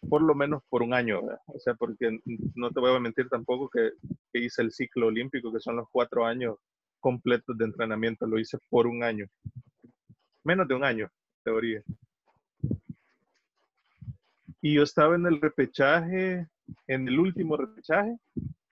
[0.09, 1.41] por lo menos por un año, ¿verdad?
[1.47, 2.21] O sea, porque
[2.55, 3.93] no te voy a mentir tampoco que,
[4.33, 6.57] que hice el ciclo olímpico, que son los cuatro años
[7.01, 9.27] completos de entrenamiento, lo hice por un año.
[10.45, 11.11] Menos de un año,
[11.45, 11.83] teoría.
[14.61, 16.49] Y yo estaba en el repechaje,
[16.87, 18.17] en el último repechaje,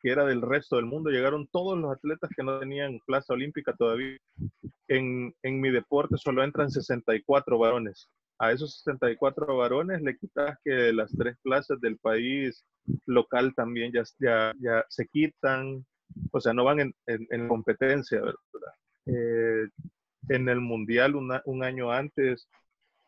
[0.01, 1.11] que era del resto del mundo.
[1.11, 4.19] Llegaron todos los atletas que no tenían plaza olímpica todavía.
[4.89, 8.09] En, en mi deporte solo entran 64 varones
[8.39, 12.65] a esos 64 varones le quitas que las tres plazas del país
[13.07, 15.85] local también ya, ya, ya se quitan,
[16.31, 18.37] o sea, no van en, en, en competencia, ¿verdad?
[19.07, 19.69] Eh,
[20.29, 22.49] en el mundial una, un año antes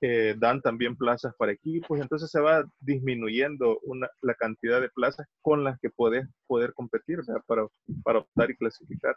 [0.00, 5.26] eh, dan también plazas para equipos, entonces se va disminuyendo una, la cantidad de plazas
[5.42, 7.18] con las que puedes poder competir.
[7.46, 7.66] Para,
[8.04, 9.16] para optar y clasificar.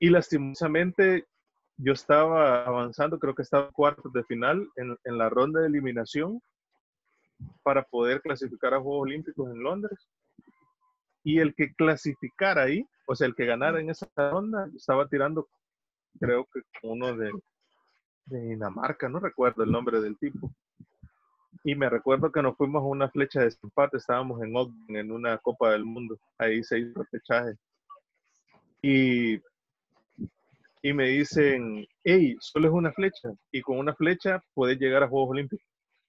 [0.00, 1.26] Y lastimosamente
[1.76, 6.42] yo estaba avanzando, creo que estaba cuartos de final en, en, la ronda de eliminación
[7.62, 10.08] para poder clasificar a Juegos Olímpicos en Londres.
[11.22, 15.48] Y el que clasificara ahí, o sea, el que ganara en esa ronda, estaba tirando,
[16.18, 17.30] creo que uno de,
[18.26, 20.50] de Dinamarca, no recuerdo el nombre del tipo.
[21.62, 25.12] Y me recuerdo que nos fuimos a una flecha de desempate, estábamos en Ogden, en
[25.12, 27.54] una Copa del Mundo, ahí se hizo el fechaje.
[28.82, 29.40] Y
[30.82, 35.08] y me dicen, hey, solo es una flecha, y con una flecha puedes llegar a
[35.08, 35.66] Juegos Olímpicos.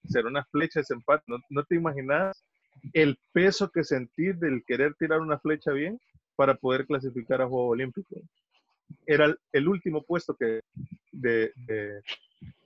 [0.08, 2.42] Ser una flecha de empate, no, no te imaginas
[2.92, 6.00] el peso que sentí del querer tirar una flecha bien
[6.36, 8.18] para poder clasificar a Juegos Olímpicos.
[9.06, 10.60] Era el, el último puesto que
[11.12, 12.02] de, de,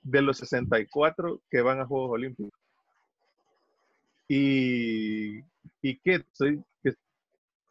[0.03, 2.59] de, los 64 que van a Juegos Olímpicos.
[4.29, 5.39] Y,
[5.83, 6.93] y que, estoy, que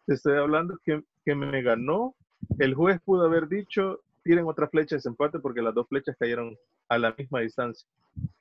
[0.06, 2.16] te estoy hablando que, que me ganó.
[2.60, 6.58] El juez pudo haber dicho, tiren otra flecha de desempate porque las dos flechas cayeron
[6.88, 7.88] a la misma distancia.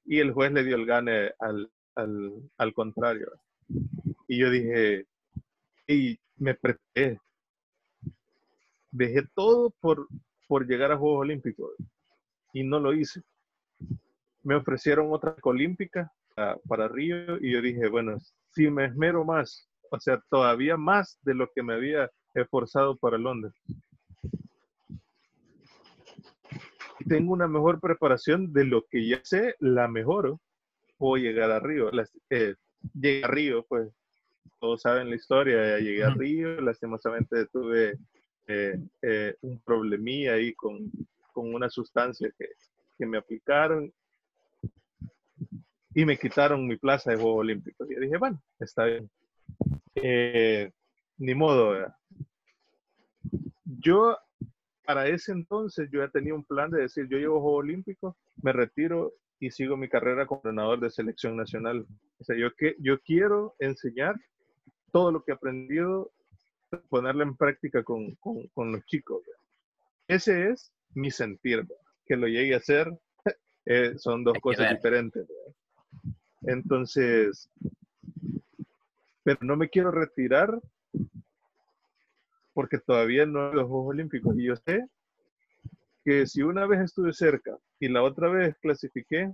[0.04, 3.32] Y el juez le dio el gane al, al, al contrario.
[4.28, 5.06] Y yo dije,
[5.86, 7.20] y me preparé.
[8.90, 10.08] Dejé todo por,
[10.46, 11.72] por llegar a Juegos Olímpicos
[12.52, 13.22] y no lo hice.
[14.42, 16.12] Me ofrecieron otra olímpica
[16.68, 18.18] para Río y yo dije, bueno,
[18.50, 23.18] si me esmero más, o sea, todavía más de lo que me había esforzado para
[23.18, 23.54] Londres,
[27.08, 30.40] tengo una mejor preparación de lo que ya sé, la mejoro,
[30.96, 31.90] puedo llegar a Río.
[31.90, 32.54] Las, eh,
[32.92, 33.90] llegué a Río, pues
[34.60, 37.98] todos saben la historia, llegué a Río, lastimosamente tuve
[38.46, 40.90] eh, eh, un problemilla ahí con,
[41.32, 42.46] con una sustancia que,
[42.98, 43.92] que, me aplicaron
[45.94, 47.90] y me quitaron mi plaza de Juegos Olímpicos.
[47.90, 49.10] Y dije, bueno, está bien.
[49.94, 50.70] Eh,
[51.18, 51.94] ni modo, ¿verdad?
[53.64, 54.18] Yo
[54.84, 58.52] para ese entonces yo ya tenía un plan de decir, yo llevo Juegos Olímpicos, me
[58.52, 59.12] retiro
[59.44, 61.86] y sigo mi carrera como entrenador de selección nacional.
[62.18, 64.16] O sea, yo, que, yo quiero enseñar
[64.90, 66.10] todo lo que he aprendido,
[66.88, 69.20] ponerlo en práctica con, con, con los chicos.
[69.26, 69.42] ¿verdad?
[70.08, 71.76] Ese es mi sentir, ¿verdad?
[72.06, 72.90] que lo llegue a hacer,
[73.66, 75.26] Eh, son dos cosas diferentes.
[76.42, 77.50] Entonces,
[79.22, 80.60] pero no me quiero retirar
[82.52, 84.38] porque todavía no hay los Juegos Olímpicos.
[84.38, 84.86] Y yo sé
[86.04, 89.32] que si una vez estuve cerca y la otra vez clasifiqué,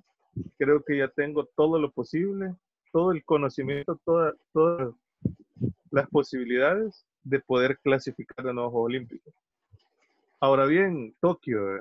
[0.59, 2.55] creo que ya tengo todo lo posible,
[2.93, 4.95] todo el conocimiento, todas
[5.91, 9.35] las posibilidades de poder clasificar a los Juegos Olímpicos.
[10.39, 11.81] Ahora bien, Tokio,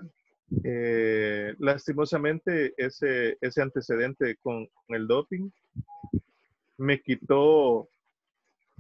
[0.64, 5.50] eh, lastimosamente ese, ese antecedente con el doping
[6.78, 7.88] me quitó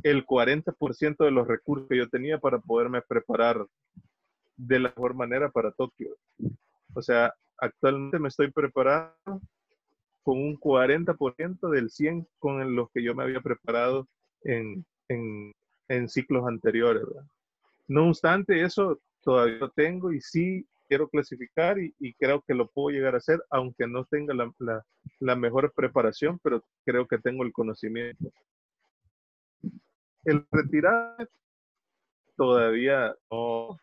[0.04, 3.66] el 40% de los recursos que yo tenía para poderme preparar
[4.60, 6.18] de la mejor manera para Tokio.
[6.94, 9.42] O sea, actualmente me estoy preparando
[10.22, 14.08] con un 40% del 100 con los que yo me había preparado
[14.44, 15.54] en, en,
[15.88, 17.04] en ciclos anteriores.
[17.88, 22.90] No obstante, eso todavía lo tengo y sí quiero clasificar y, creo que lo puedo
[22.90, 24.84] llegar a hacer, aunque no tenga la, la,
[25.20, 28.32] la mejor preparación, pero creo que tengo el conocimiento.
[30.26, 31.30] El retirar
[32.36, 33.80] todavía no,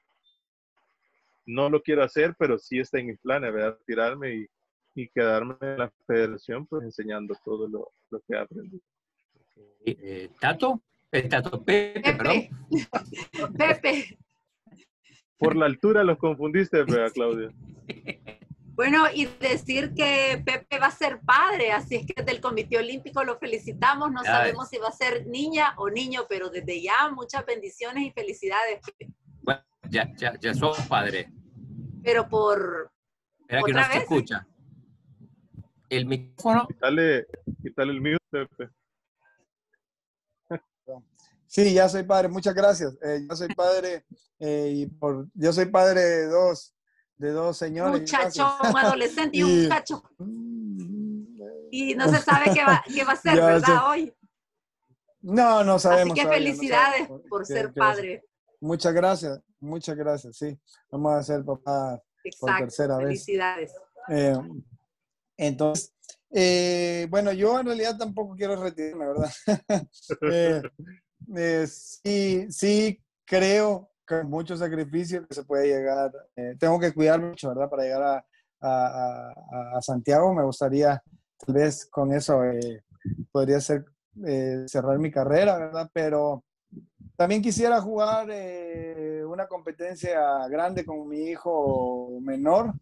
[1.46, 3.78] no lo quiero hacer, pero sí está en mis planes, ¿verdad?
[3.78, 4.46] Retirarme y,
[4.94, 8.82] y quedarme en la federación, pues enseñando todo lo, lo que he aprendido.
[9.84, 10.82] Eh, ¿Tato?
[11.12, 12.16] Eh, Tato Pepe, Pepe.
[12.16, 12.48] perdón.
[13.58, 14.18] Pepe.
[15.38, 17.52] Por la altura los confundiste, ¿verdad, Claudia?
[18.74, 23.24] Bueno, y decir que Pepe va a ser padre, así es que del Comité Olímpico
[23.24, 24.12] lo felicitamos.
[24.12, 28.10] No sabemos si va a ser niña o niño, pero desde ya muchas bendiciones y
[28.10, 28.80] felicidades.
[29.90, 31.32] Ya, ya, ya sos padre.
[32.02, 32.90] Pero por.
[33.40, 34.46] Espera que no se escucha.
[35.88, 36.66] El micrófono.
[36.66, 37.26] Quítale,
[37.62, 38.70] quítale el mute, Pepe.
[41.46, 42.98] Sí, ya soy padre, muchas gracias.
[43.02, 44.04] Eh, yo soy padre
[44.38, 46.74] eh, y por, yo soy padre de dos,
[47.16, 48.00] de dos señores.
[48.00, 50.02] Muchacho, un adolescente y, un muchacho.
[51.70, 53.90] Y no se sabe qué va, qué va a ser, ¿verdad?
[53.90, 54.12] Hoy.
[55.22, 56.12] No, no sabemos.
[56.12, 58.22] Así que felicidades por ser padre.
[58.60, 60.58] Muchas gracias, muchas gracias, sí.
[60.90, 62.02] Vamos a ser papá
[62.40, 63.06] por tercera vez.
[63.06, 63.74] Felicidades.
[64.08, 64.36] Eh,
[65.36, 65.92] entonces,
[67.10, 69.30] bueno, yo en realidad tampoco quiero retirarme, ¿verdad?
[71.34, 76.12] Eh, sí, sí creo que mucho sacrificio que se puede llegar.
[76.36, 77.68] Eh, tengo que cuidar mucho, ¿verdad?
[77.68, 78.26] Para llegar a,
[78.60, 79.32] a,
[79.76, 80.32] a, Santiago.
[80.32, 81.02] Me gustaría,
[81.38, 82.84] tal vez con eso, eh,
[83.32, 83.84] podría ser
[84.66, 85.90] cerrar mi carrera, ¿verdad?
[85.92, 86.44] Pero
[87.16, 88.28] también quisiera jugar
[89.26, 92.74] una competencia grande con mi hijo menor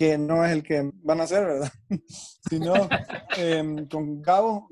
[0.00, 1.70] que no es el que van a hacer, ¿verdad?
[2.48, 2.72] sino
[3.36, 4.66] em, con Gabo.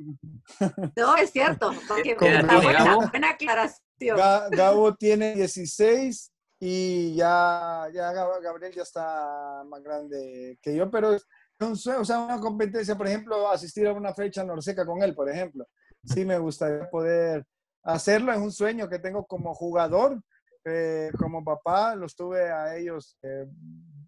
[0.96, 1.70] No, es cierto.
[2.18, 4.16] buena, buena, aclaración.
[4.50, 11.18] Gabo tiene 16 y ya, ya Gabriel ya está más grande que yo, pero
[11.60, 15.14] no sé, o sea, una competencia, por ejemplo, asistir a una fecha norseca con él,
[15.14, 15.66] por ejemplo.
[16.04, 17.44] Sí me gustaría poder
[17.88, 20.20] hacerlo, es un sueño que tengo como jugador,
[20.64, 23.46] eh, como papá, los tuve a ellos eh,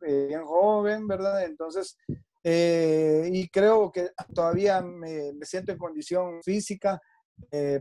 [0.07, 1.45] eh, bien joven, ¿verdad?
[1.45, 1.97] Entonces,
[2.43, 7.01] y creo que todavía me, siento en condición física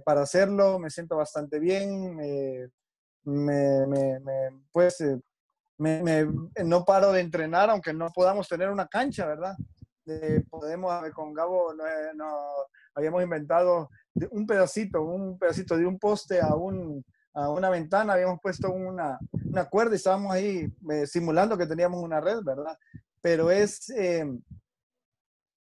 [0.04, 4.20] para hacerlo, me siento bastante bien, me, me,
[4.72, 5.02] pues
[5.78, 9.56] no paro de entrenar, aunque no podamos tener una cancha, ¿verdad?
[10.50, 11.74] podemos, con Gabo,
[12.96, 13.90] habíamos inventado
[14.32, 17.04] un pedacito, un pedacito de un poste a un
[17.34, 22.04] a una ventana, habíamos puesto una, una cuerda y estábamos ahí eh, simulando que teníamos
[22.04, 22.78] una red, ¿verdad?
[23.22, 24.26] Pero es, eh,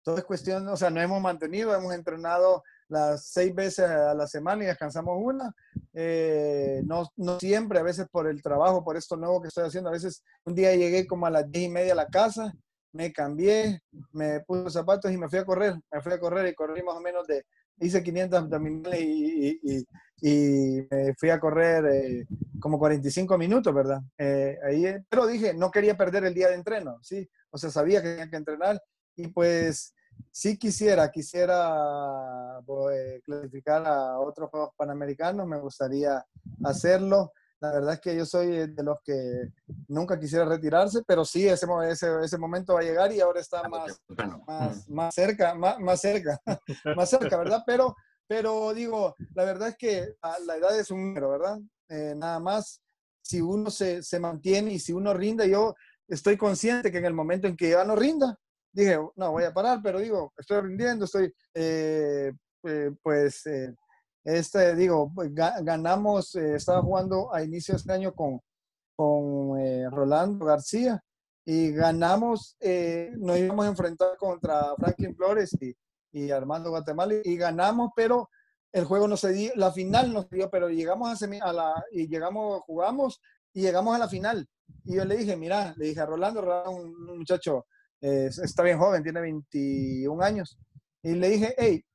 [0.03, 4.27] todo es cuestión, o sea, no hemos mantenido, hemos entrenado las seis veces a la
[4.27, 5.53] semana y descansamos una.
[5.93, 9.89] Eh, no, no, siempre, a veces por el trabajo, por esto nuevo que estoy haciendo.
[9.89, 12.53] A veces un día llegué como a las diez y media a la casa,
[12.91, 13.81] me cambié,
[14.11, 15.75] me puse zapatos y me fui a correr.
[15.91, 17.45] Me fui a correr y corrí más o menos de
[17.79, 19.87] hice 500 abdominales y, y,
[20.21, 22.25] y, me fui a correr eh,
[22.59, 24.01] como 45 minutos, ¿verdad?
[24.17, 27.29] Eh, ahí, pero dije, no quería perder el día de entreno, ¿sí?
[27.49, 28.81] O sea, sabía que tenía que entrenar
[29.15, 29.93] y pues
[30.31, 36.25] sí quisiera, quisiera pues, clasificar a otros Juegos Panamericanos, me gustaría
[36.63, 37.31] hacerlo.
[37.63, 39.53] La verdad es que yo soy de los que
[39.87, 43.61] nunca quisiera retirarse, pero sí, ese, ese, ese momento va a llegar y ahora está
[43.63, 44.01] ah, más,
[44.45, 46.41] más, más cerca, más, más cerca,
[46.97, 47.63] más cerca, ¿verdad?
[47.65, 47.95] Pero,
[48.27, 50.13] pero digo, la verdad es que
[50.45, 51.57] la edad es un número, ¿verdad?
[51.87, 52.81] Eh, nada más,
[53.21, 55.73] si uno se, se mantiene y si uno rinde, yo
[56.09, 58.37] estoy consciente que en el momento en que ya no rinda,
[58.73, 62.33] dije, no, voy a parar, pero digo, estoy rindiendo, estoy, eh,
[62.63, 63.43] eh, pues,
[64.23, 68.39] este, digo, pues, ganamos, eh, estaba jugando a inicio de este año con,
[68.95, 71.03] con eh, Rolando García
[71.45, 75.75] y ganamos, eh, nos íbamos a enfrentar contra Franklin Flores y,
[76.13, 78.29] y Armando Guatemala y ganamos, pero
[78.71, 81.51] el juego no se dio, la final no se dio, pero llegamos a, semi, a
[81.51, 83.21] la, y llegamos, jugamos
[83.53, 84.47] y llegamos a la final.
[84.85, 87.67] Y yo le dije, mira, le dije a Rolando, Rolando un muchacho,
[88.01, 90.57] eh, está bien joven, tiene 21 años,
[91.03, 91.85] y le dije, hey,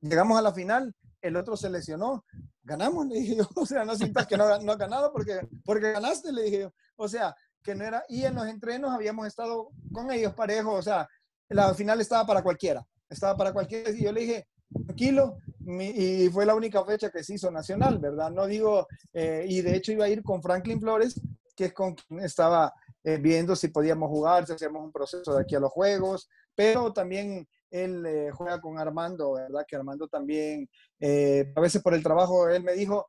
[0.00, 2.24] llegamos a la final, el otro se lesionó,
[2.62, 5.92] ganamos, le dije yo, o sea, no sientas que no, no has ganado porque, porque
[5.92, 9.70] ganaste, le dije yo, o sea, que no era, y en los entrenos habíamos estado
[9.92, 11.08] con ellos parejos, o sea,
[11.48, 14.48] la final estaba para cualquiera, estaba para cualquiera, y yo le dije,
[14.86, 18.30] tranquilo, y fue la única fecha que se hizo nacional, ¿verdad?
[18.30, 21.20] No digo, eh, y de hecho iba a ir con Franklin Flores,
[21.54, 22.72] que es con quien estaba
[23.04, 26.92] eh, viendo si podíamos jugar, si hacíamos un proceso de aquí a los juegos, pero
[26.92, 29.64] también él eh, juega con Armando, ¿verdad?
[29.66, 30.68] Que Armando también,
[31.00, 33.06] a veces por el trabajo, él me dijo,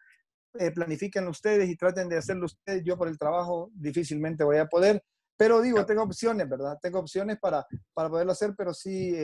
[0.73, 5.03] planifiquen ustedes y traten de hacerlo ustedes, yo por el trabajo difícilmente voy a poder,
[5.37, 6.77] pero digo, tengo opciones, ¿verdad?
[6.81, 9.15] Tengo opciones para, para poderlo hacer, pero sí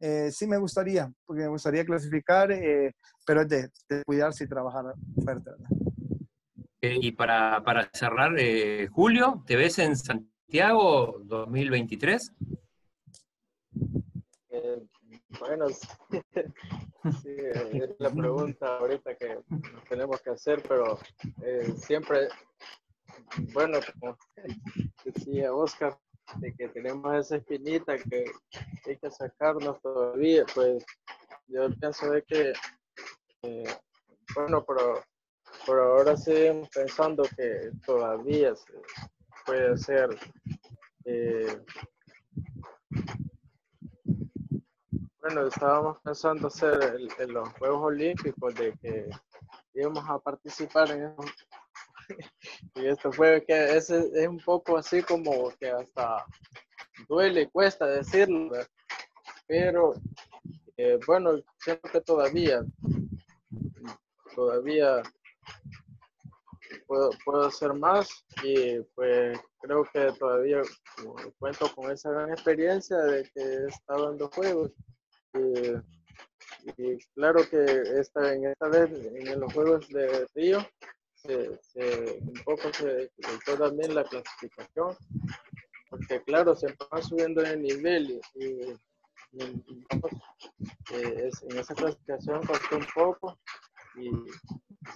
[0.00, 2.94] eh, sí me gustaría, porque me gustaría clasificar, eh,
[3.26, 3.70] pero es de,
[4.06, 4.84] cuidarse y trabajar
[5.24, 5.50] fuerte.
[6.80, 8.32] Eh, y para, para cerrar,
[8.90, 12.32] Julio, ¿te ves en Santiago 2023?
[15.40, 15.66] Bueno,
[17.22, 19.38] sí, es la pregunta ahorita que
[19.88, 20.98] tenemos que hacer, pero
[21.76, 22.28] siempre,
[23.52, 24.16] bueno, como
[25.04, 25.98] decía Oscar,
[26.36, 28.24] de que tenemos esa espinita que
[28.86, 30.84] hay que sacarnos todavía, pues
[31.46, 32.52] yo pienso de que,
[33.42, 33.76] eh,
[34.34, 35.02] bueno, pero
[35.66, 38.72] por ahora seguimos pensando que todavía se
[39.46, 39.74] puede.
[41.04, 41.58] Eh,
[45.28, 49.10] bueno, estábamos pensando hacer en los Juegos Olímpicos de que
[49.74, 51.14] íbamos a participar en
[52.74, 56.24] y esto fue que es, es un poco así como que hasta
[57.10, 58.56] duele, cuesta decirlo,
[59.46, 59.92] pero
[60.78, 62.64] eh, bueno, siento que todavía,
[64.34, 65.02] todavía
[66.86, 70.62] puedo, puedo hacer más y pues creo que todavía
[71.38, 74.72] cuento con esa gran experiencia de que he estado en los juegos.
[75.34, 77.64] Y, claro que
[77.98, 80.58] esta, en esta vez en los Juegos de Río
[81.14, 81.60] se,
[82.20, 84.96] un poco se dificultó también la clasificación,
[85.88, 88.44] porque claro, se va subiendo el nivel y,
[90.90, 93.38] eh, en esa clasificación costó un poco
[93.96, 94.10] y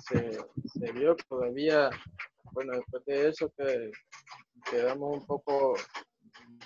[0.08, 0.38] se,
[0.72, 1.90] se, vio todavía,
[2.52, 3.90] bueno, después de eso que
[4.70, 5.74] quedamos un poco,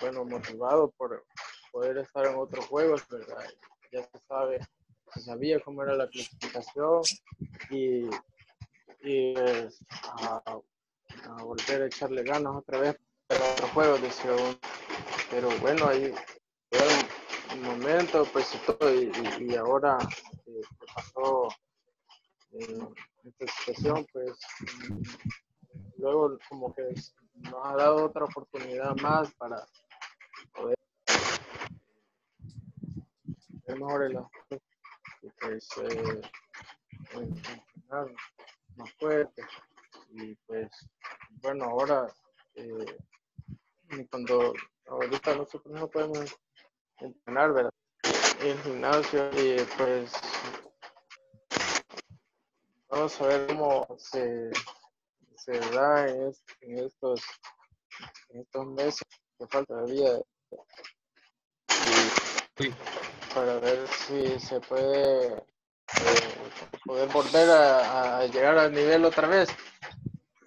[0.00, 1.24] bueno, motivados por
[1.76, 3.44] poder estar en otros juegos, ¿verdad?
[3.92, 4.66] Ya se sabe,
[5.12, 7.02] se sabía cómo era la clasificación
[7.68, 8.08] y
[9.02, 10.42] y a,
[11.42, 12.96] volver a echarle ganas otra vez
[13.26, 14.30] para otro juego, decía
[15.30, 16.14] Pero bueno, ahí
[16.70, 19.98] fue un momento, pues y todo, y, ahora
[20.46, 21.48] eh, que pasó
[22.52, 22.88] eh,
[23.22, 24.32] esta situación, pues
[25.98, 26.82] luego como que
[27.34, 29.62] nos ha dado otra oportunidad más para
[30.54, 30.76] poder
[33.74, 34.18] mejor el
[35.22, 36.20] y pues eh,
[38.76, 39.42] más fuerte.
[40.10, 40.70] Y pues,
[41.42, 42.06] bueno, ahora,
[42.54, 42.98] eh,
[44.10, 44.54] cuando
[44.86, 46.36] ahorita nosotros no podemos
[46.98, 47.74] entrenar, ¿verdad?
[48.40, 50.12] En el gimnasio y pues
[52.88, 54.50] vamos a ver cómo se,
[55.36, 57.20] se da en, estos,
[58.30, 59.02] en estos meses
[59.38, 60.20] que falta todavía
[61.68, 62.35] y,
[63.34, 65.42] para ver si se puede
[66.84, 69.48] poder volver a, llegar al nivel otra vez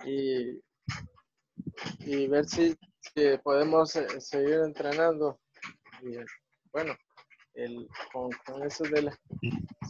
[0.05, 0.59] y,
[1.99, 2.75] y ver si,
[3.43, 5.39] podemos eh, seguir entrenando.
[6.01, 6.17] Y,
[6.71, 6.95] bueno,
[7.53, 8.31] el, con,
[8.63, 9.11] eso de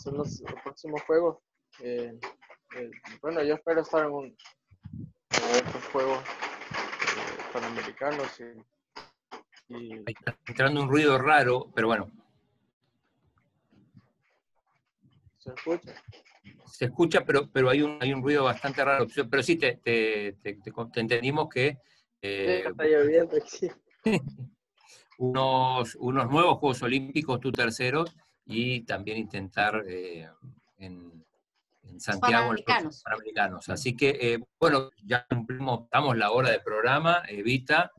[0.01, 1.37] son los, próximos juegos.
[1.81, 2.19] Eh,
[2.75, 2.91] eh,
[3.21, 4.37] bueno, yo espero estar en un
[5.59, 6.19] otros juegos
[7.53, 8.78] panamericanos y,
[9.69, 10.03] y...
[10.05, 12.11] Está entrando un ruido raro, pero bueno,
[15.39, 16.03] ¿Se escucha?
[16.65, 19.07] Se escucha, pero, pero hay, un, hay un ruido bastante raro.
[19.29, 20.55] Pero sí, te, te, te,
[20.95, 21.77] entendimos que...
[22.21, 23.69] Eh, está lloviendo aquí.
[25.17, 28.05] unos, unos nuevos Juegos Olímpicos, tú tercero,
[28.45, 30.29] y también intentar eh,
[30.77, 31.25] en,
[31.83, 32.63] en, Santiago los
[33.03, 33.69] Panamericanos.
[33.69, 37.91] Así que, eh, bueno, ya cumplimos, estamos la hora de programa, Evita.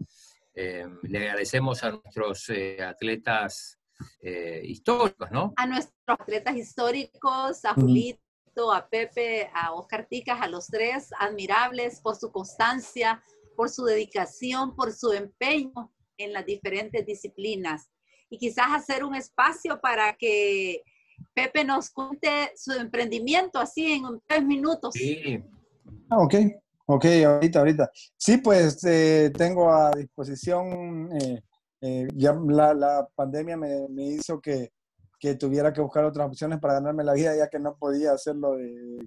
[1.03, 2.51] Le agradecemos a nuestros
[2.85, 3.81] atletas
[4.23, 5.53] eh, históricos, ¿no?
[5.57, 12.01] A nuestros atletas históricos, a Julito, a Pepe, a Oscar Ticas, a los tres, admirables
[12.01, 13.23] por su constancia,
[13.57, 17.91] por su dedicación, por su empeño en las diferentes disciplinas.
[18.29, 20.83] Y quizás hacer un espacio para que
[21.35, 24.95] Pepe nos cuente su emprendimiento así en tres minutos.
[24.95, 25.43] Sí.
[26.09, 26.35] Ah, ok,
[26.95, 27.91] ok, ahorita, ahorita.
[28.16, 31.41] Sí, pues eh, tengo a disposición, eh,
[31.80, 34.72] eh, ya la, pandemia me, hizo que,
[35.18, 38.57] que tuviera que buscar otras opciones para ganarme la vida, ya que no podía hacerlo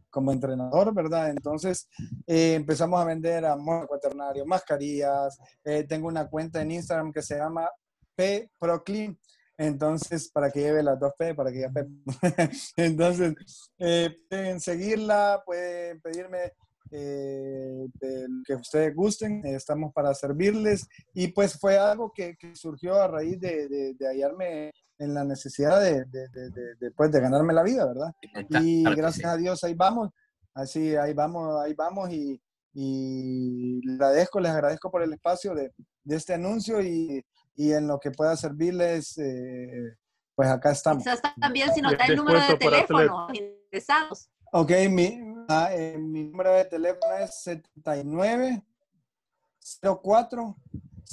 [0.09, 1.29] como entrenador, ¿verdad?
[1.29, 1.89] Entonces
[2.25, 5.37] eh, empezamos a vender amor cuaternario, mascarillas.
[5.89, 7.69] tengo una cuenta en Instagram que se llama
[8.15, 9.17] P Proclean.
[9.55, 11.71] Entonces, para que lleve las dos P, para que ya.
[12.75, 13.35] Entonces,
[13.77, 16.53] pueden seguirla, pueden pedirme
[16.95, 20.87] eh, de lo que ustedes gusten, eh, estamos para servirles.
[21.13, 25.23] Y pues fue algo que, que surgió a raíz de, de- de hallarme en la
[25.23, 28.13] necesidad de, de, de- de- de, pues, de ganarme la vida, ¿verdad?
[28.61, 30.11] Y Claro gracias a Dios ahí vamos,
[30.53, 32.39] así ahí vamos, ahí vamos y,
[32.73, 35.71] y les agradezco, les agradezco por el espacio de,
[36.03, 37.25] de este anuncio y,
[37.55, 39.95] y en lo que pueda servirles, eh,
[40.35, 41.03] pues acá estamos.
[41.03, 44.29] Quizás también si nos da el número de teléfono, interesados.
[44.51, 45.19] Ok, mi,
[45.49, 48.63] ah, eh, mi número de teléfono es 79
[50.01, 50.57] 04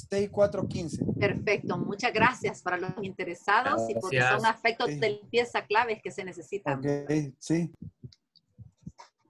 [0.09, 1.05] 6415.
[1.19, 4.99] Perfecto, muchas gracias para los interesados y porque son aspectos Sí.
[4.99, 6.79] de limpieza claves que se necesitan.
[6.79, 7.71] Ok, sí.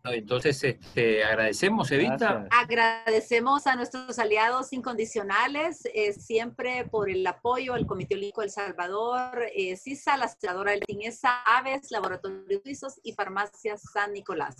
[0.03, 2.17] Entonces, este, agradecemos, Evita.
[2.17, 2.49] Gracias.
[2.51, 9.45] Agradecemos a nuestros aliados incondicionales eh, siempre por el apoyo al Comité Olímpico El Salvador,
[9.55, 14.55] eh, CISA, la Aseguradora del Tinesa, Aves, Laboratorios Suizos y Farmacia San Nicolás.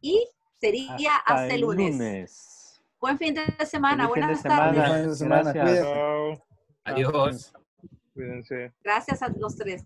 [0.00, 0.26] Y
[0.60, 2.82] sería hasta, el lunes.
[3.00, 4.74] Buen fin de semana, Feliz fin de buenas semana.
[4.74, 5.06] tardes.
[5.06, 5.86] De semana, Gracias.
[6.84, 7.52] Adiós.
[8.12, 8.72] Cuídense.
[8.82, 9.84] Gracias a los tres.